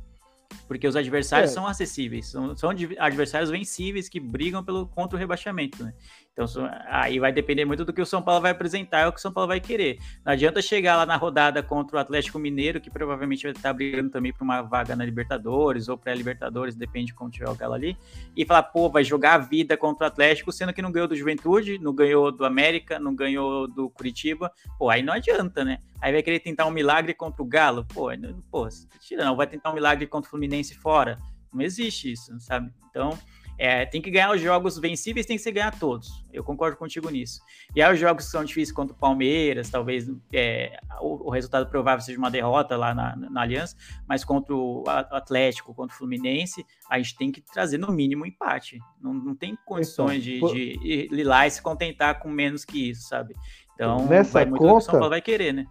[0.67, 1.53] Porque os adversários é.
[1.53, 5.83] são acessíveis, são, são, adversários vencíveis que brigam pelo contra o rebaixamento.
[5.83, 5.93] Né?
[6.33, 6.45] Então
[6.87, 9.21] aí vai depender muito do que o São Paulo vai apresentar, é o que o
[9.21, 9.99] São Paulo vai querer.
[10.25, 14.09] Não adianta chegar lá na rodada contra o Atlético Mineiro, que provavelmente vai estar brigando
[14.09, 17.97] também por uma vaga na Libertadores ou pré-Libertadores, depende de como tiver o galo ali,
[18.37, 21.15] e falar, pô, vai jogar a vida contra o Atlético, sendo que não ganhou do
[21.15, 24.51] Juventude, não ganhou do América, não ganhou do Curitiba.
[24.77, 25.79] Pô, aí não adianta, né?
[26.01, 27.85] Aí vai querer tentar um milagre contra o Galo.
[27.85, 28.09] Pô,
[28.49, 28.67] pô
[29.01, 31.17] tira não, vai tentar um milagre contra o Fluminense fora.
[31.53, 32.71] Não existe isso, sabe?
[32.89, 33.17] Então,
[33.59, 36.23] é, tem que ganhar os jogos vencíveis, tem que ser ganhar todos.
[36.31, 37.41] Eu concordo contigo nisso.
[37.75, 41.69] E aí os jogos que são difíceis contra o Palmeiras, talvez é, o, o, resultado
[41.69, 43.75] provável seja uma derrota lá na, na, Aliança,
[44.07, 48.27] mas contra o Atlético, contra o Fluminense, a gente tem que trazer no mínimo um
[48.27, 48.79] empate.
[49.01, 52.91] Não, não tem condições então, de, de, ir lá e se contentar com menos que
[52.91, 53.35] isso, sabe?
[53.75, 55.67] Então, nessa vai muito conta, o São Paulo vai querer, né?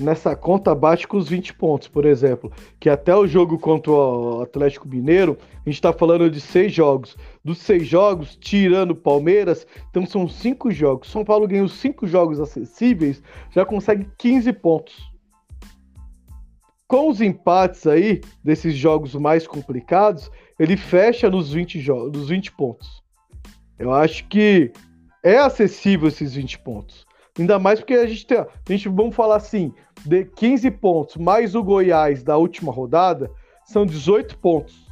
[0.00, 2.52] Nessa conta bate com os 20 pontos, por exemplo.
[2.78, 7.16] Que até o jogo contra o Atlético Mineiro, a gente está falando de seis jogos.
[7.44, 11.10] Dos seis jogos, tirando o Palmeiras, então são cinco jogos.
[11.10, 15.16] São Paulo ganhou cinco jogos acessíveis, já consegue 15 pontos.
[16.88, 23.02] Com os empates aí, desses jogos mais complicados, ele fecha nos 20, nos 20 pontos.
[23.78, 24.72] Eu acho que
[25.22, 27.05] é acessível esses 20 pontos.
[27.38, 29.72] Ainda mais porque a gente tem, a gente, vamos falar assim,
[30.04, 33.30] de 15 pontos mais o Goiás da última rodada,
[33.64, 34.86] são 18 pontos.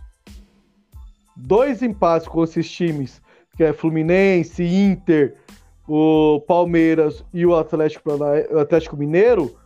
[1.37, 3.23] Dois empates com esses times,
[3.57, 5.37] que é Fluminense, Inter,
[5.89, 9.57] o Palmeiras e o Atlético, o Atlético Mineiro,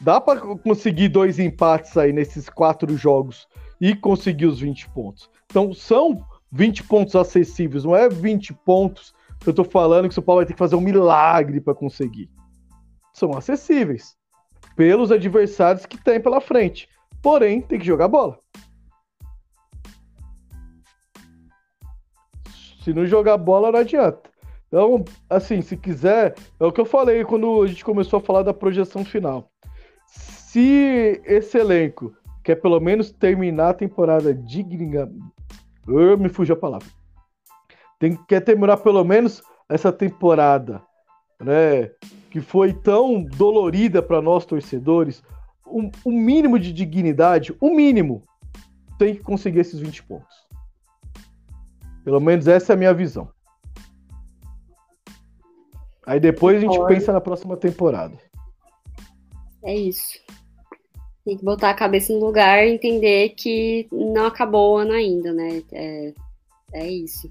[0.00, 3.46] dá para conseguir dois empates aí nesses quatro jogos
[3.80, 5.30] e conseguir os 20 pontos.
[5.46, 9.14] Então são 20 pontos acessíveis, não é 20 pontos
[9.48, 12.30] eu tô falando que o São Paulo vai ter que fazer um milagre para conseguir.
[13.12, 14.16] São acessíveis
[14.76, 16.88] pelos adversários que tem pela frente.
[17.20, 18.38] Porém, tem que jogar bola.
[22.82, 24.30] Se não jogar bola, não adianta.
[24.66, 28.42] Então, assim, se quiser, é o que eu falei quando a gente começou a falar
[28.42, 29.50] da projeção final.
[30.06, 35.10] Se esse elenco quer pelo menos terminar a temporada digna.
[35.86, 36.88] Eu me fugiu a palavra.
[38.02, 40.82] Tem, quer terminar pelo menos essa temporada,
[41.40, 41.88] né?
[42.32, 45.22] Que foi tão dolorida para nós torcedores.
[45.64, 48.24] O um, um mínimo de dignidade, o um mínimo,
[48.98, 50.34] tem que conseguir esses 20 pontos.
[52.04, 53.30] Pelo menos essa é a minha visão.
[56.04, 58.18] Aí depois a gente pensa na próxima temporada.
[59.62, 60.18] É isso.
[61.24, 65.32] Tem que botar a cabeça no lugar e entender que não acabou o ano ainda,
[65.32, 65.62] né?
[65.70, 66.14] É,
[66.72, 67.30] é isso.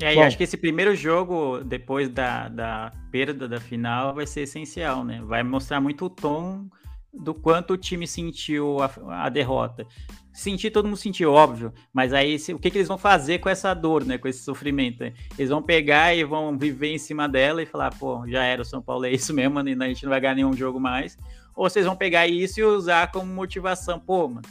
[0.00, 4.26] E aí, Bom, acho que esse primeiro jogo, depois da, da perda da final, vai
[4.26, 5.22] ser essencial, né?
[5.24, 6.68] Vai mostrar muito o tom
[7.14, 9.86] do quanto o time sentiu a, a derrota.
[10.34, 13.48] Sentir, todo mundo sentiu, óbvio, mas aí se, o que, que, eles vão fazer com
[13.48, 14.18] essa dor, né?
[14.18, 15.00] Com esse sofrimento?
[15.00, 15.14] Né?
[15.38, 18.64] Eles vão pegar e vão viver em cima dela e falar, pô, já era o
[18.66, 19.74] São Paulo, é isso mesmo, né?
[19.80, 21.16] a gente não vai ganhar nenhum jogo mais.
[21.54, 24.42] Ou vocês vão pegar isso e usar como motivação, pô, mano.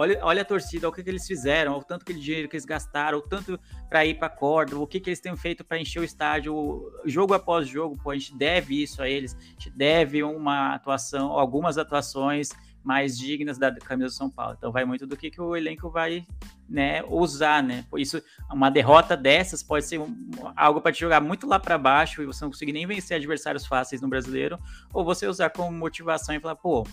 [0.00, 2.54] Olha, olha a torcida, olha o que, que eles fizeram, o tanto que dinheiro que
[2.54, 3.58] eles gastaram, o tanto
[3.88, 7.34] para ir para corda, o que, que eles têm feito para encher o estádio, jogo
[7.34, 11.78] após jogo, pô, a gente deve isso a eles, a gente deve uma atuação, algumas
[11.78, 12.50] atuações
[12.84, 14.54] mais dignas da camisa do São Paulo.
[14.56, 16.24] Então vai muito do que, que o elenco vai
[16.68, 17.84] né, usar, né?
[17.90, 18.22] Por isso,
[18.52, 20.14] uma derrota dessas pode ser um,
[20.54, 23.66] algo para te jogar muito lá para baixo e você não conseguir nem vencer adversários
[23.66, 24.60] fáceis no brasileiro,
[24.92, 26.86] ou você usar como motivação e falar, pô,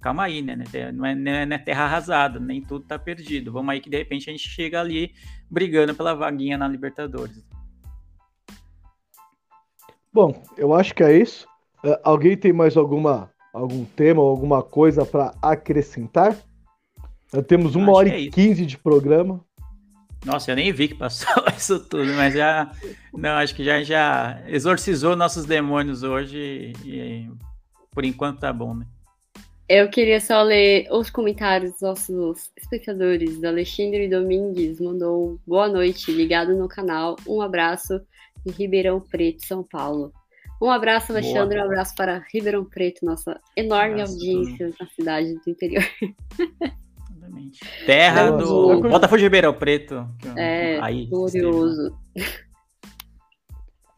[0.00, 0.56] calma aí, né?
[0.92, 3.52] Não é, não é terra arrasada, nem tudo tá perdido.
[3.52, 5.12] Vamos aí que de repente a gente chega ali
[5.50, 7.44] brigando pela vaguinha na Libertadores.
[10.12, 11.46] Bom, eu acho que é isso.
[11.84, 16.36] Uh, alguém tem mais alguma algum tema ou alguma coisa para acrescentar?
[17.32, 19.44] Já temos uma hora é e quinze de programa.
[20.24, 22.72] Nossa, eu nem vi que passou isso tudo, mas já.
[23.12, 27.30] Não, acho que já, já exorcizou nossos demônios hoje e, e
[27.92, 28.86] por enquanto tá bom, né?
[29.68, 33.44] Eu queria só ler os comentários dos nossos espectadores.
[33.44, 37.16] Alexandre Domingues mandou boa noite, ligado no canal.
[37.28, 38.00] Um abraço
[38.46, 40.10] em Ribeirão Preto, São Paulo.
[40.60, 41.66] Um abraço, Alexandre, Boa.
[41.68, 45.84] um abraço para Ribeirão Preto, nossa enorme audiência na cidade do interior.
[47.14, 47.60] Exatamente.
[47.84, 50.06] Terra do Botafogo de Ribeirão Preto.
[50.34, 51.94] É, aí, glorioso.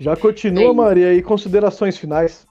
[0.01, 2.50] Já continua, Maria, e considerações finais.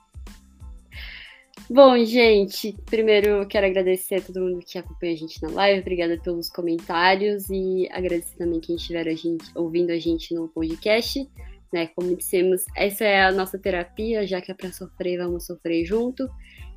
[1.70, 6.18] Bom, gente, primeiro quero agradecer a todo mundo que acompanha a gente na live, obrigada
[6.18, 11.28] pelos comentários e agradecer também quem estiver a gente, ouvindo a gente no podcast
[11.72, 11.88] né?
[11.94, 16.28] Como dissemos, essa é a nossa terapia, já que é para sofrer, vamos sofrer junto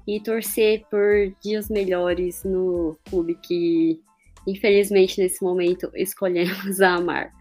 [0.07, 3.99] e torcer por dias melhores no clube que,
[4.47, 7.31] infelizmente, nesse momento escolhemos amar.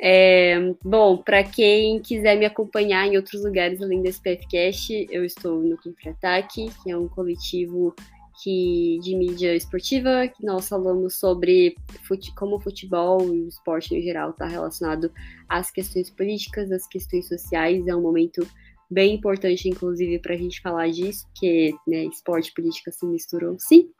[0.00, 5.60] É, bom, para quem quiser me acompanhar em outros lugares além desse PFcast, eu estou
[5.60, 7.94] no Contra-Ataque, que é um coletivo
[8.42, 11.76] que, de mídia esportiva, que nós falamos sobre
[12.06, 15.12] fute, como o futebol e o esporte em geral está relacionado
[15.48, 17.86] às questões políticas, às questões sociais.
[17.86, 18.46] É um momento
[18.90, 23.58] bem importante, inclusive, para a gente falar disso, porque né, esporte e política se misturam
[23.58, 23.90] sim.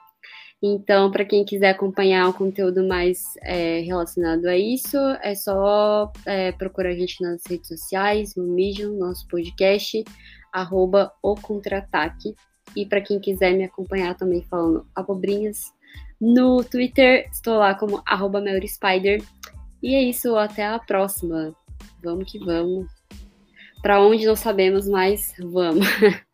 [0.62, 6.52] Então, para quem quiser acompanhar um conteúdo mais é, relacionado a isso, é só é,
[6.52, 10.04] procurar a gente nas redes sociais, no Medium, nosso podcast,
[10.52, 12.34] arroba o Contra-Ataque.
[12.76, 15.72] E para quem quiser me acompanhar também falando abobrinhas,
[16.20, 19.22] no Twitter estou lá como arroba Spider.
[19.82, 21.54] E é isso, até a próxima.
[22.04, 22.86] Vamos que vamos.
[23.80, 25.86] Para onde não sabemos, mas vamos.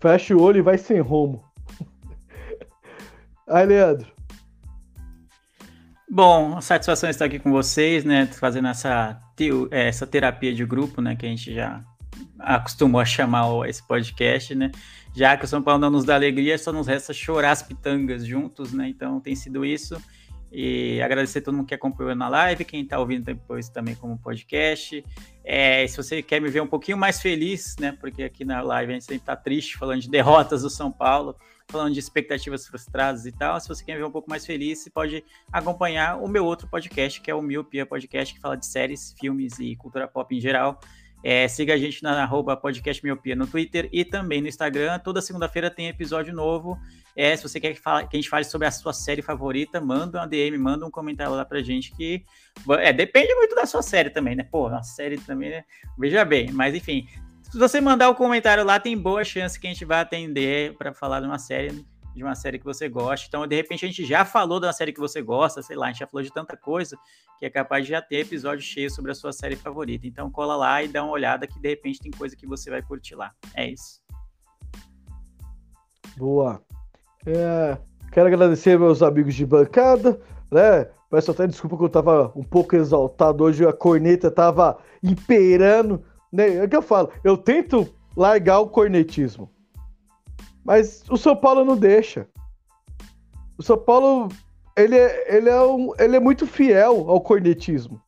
[0.00, 1.45] Fecha o olho e vai sem rumo.
[3.48, 4.10] Aí, Leandro.
[6.10, 8.26] Bom, a satisfação estar aqui com vocês, né?
[8.26, 9.20] Fazendo essa,
[9.70, 11.14] essa terapia de grupo, né?
[11.14, 11.84] Que a gente já
[12.38, 14.72] acostumou a chamar esse podcast, né?
[15.14, 18.26] Já que o São Paulo não nos dá alegria, só nos resta chorar as pitangas
[18.26, 18.88] juntos, né?
[18.88, 19.96] Então tem sido isso.
[20.50, 24.18] E agradecer a todo mundo que acompanhou na live, quem está ouvindo depois também como
[24.18, 25.04] podcast.
[25.44, 27.92] É, se você quer me ver um pouquinho mais feliz, né?
[27.92, 31.36] Porque aqui na live a gente sempre está triste, falando de derrotas do São Paulo,
[31.68, 33.58] falando de expectativas frustradas e tal.
[33.60, 37.20] Se você quer ver um pouco mais feliz, você pode acompanhar o meu outro podcast,
[37.20, 40.80] que é o Miopia Podcast, que fala de séries, filmes e cultura pop em geral.
[41.24, 44.98] É, siga a gente na arroba podcast miopia no Twitter e também no Instagram.
[45.00, 46.78] Toda segunda-feira tem episódio novo.
[47.16, 49.80] É, se você quer que, fala, que, a gente fale sobre a sua série favorita,
[49.80, 52.24] manda uma DM, manda um comentário lá pra gente que.
[52.78, 54.44] É, depende muito da sua série também, né?
[54.44, 55.64] Pô, a série também, né?
[55.98, 57.08] Veja bem, mas enfim.
[57.56, 60.76] Se você mandar o um comentário lá, tem boa chance que a gente vai atender
[60.76, 63.26] para falar de uma série de uma série que você gosta.
[63.26, 65.88] Então, de repente, a gente já falou da série que você gosta, sei lá, a
[65.88, 66.98] gente já falou de tanta coisa
[67.38, 70.06] que é capaz de já ter episódio cheio sobre a sua série favorita.
[70.06, 72.82] Então, cola lá e dá uma olhada que de repente tem coisa que você vai
[72.82, 73.32] curtir lá.
[73.54, 74.02] É isso.
[76.14, 76.62] Boa.
[77.24, 77.78] É,
[78.12, 80.20] quero agradecer meus amigos de bancada,
[80.52, 80.90] né?
[81.10, 86.04] Peço até desculpa que eu tava um pouco exaltado hoje, a corneta tava imperando,
[86.36, 86.56] né?
[86.56, 89.50] É o que eu falo, eu tento largar o cornetismo.
[90.62, 92.28] Mas o São Paulo não deixa.
[93.56, 94.28] O São Paulo,
[94.76, 98.00] ele é, ele é, um, ele é muito fiel ao cornetismo.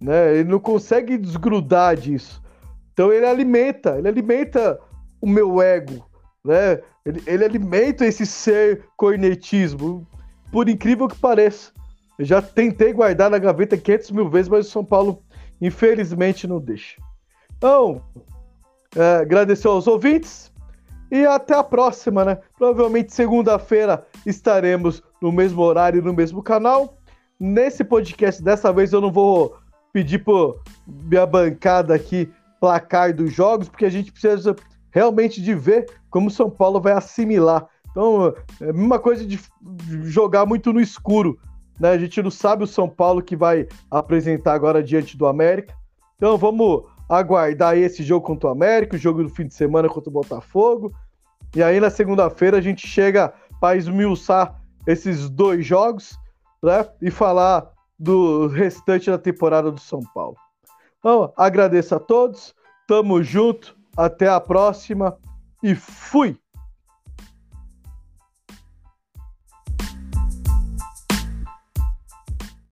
[0.00, 0.36] Né?
[0.36, 2.40] Ele não consegue desgrudar disso.
[2.92, 4.78] Então ele alimenta, ele alimenta
[5.20, 6.06] o meu ego,
[6.44, 6.80] né?
[7.04, 10.06] Ele, ele alimenta esse ser cornetismo,
[10.52, 11.72] por incrível que pareça.
[12.18, 15.22] Eu já tentei guardar na gaveta 500 mil vezes, mas o São Paulo,
[15.60, 17.00] infelizmente, não deixa.
[17.60, 18.00] Então,
[18.96, 20.50] é, agradecer aos ouvintes,
[21.10, 22.38] e até a próxima, né?
[22.56, 26.96] Provavelmente segunda-feira estaremos no mesmo horário, no mesmo canal.
[27.38, 29.58] Nesse podcast, dessa vez eu não vou
[29.92, 34.56] pedir por minha bancada aqui placar dos jogos, porque a gente precisa
[34.90, 37.68] realmente de ver como o São Paulo vai assimilar.
[37.90, 39.38] Então, é a mesma coisa de
[40.04, 41.38] jogar muito no escuro.
[41.78, 41.90] Né?
[41.90, 45.78] A gente não sabe o São Paulo que vai apresentar agora diante do América.
[46.20, 50.08] Então vamos aguardar esse jogo contra o América, o jogo do fim de semana contra
[50.08, 50.94] o Botafogo.
[51.54, 54.54] E aí na segunda-feira a gente chega para esmiuçar
[54.86, 56.16] esses dois jogos
[56.62, 57.68] né, e falar
[57.98, 60.36] do restante da temporada do São Paulo.
[61.00, 62.54] Então, agradeço a todos,
[62.86, 65.18] tamo junto, até a próxima
[65.62, 66.38] e fui!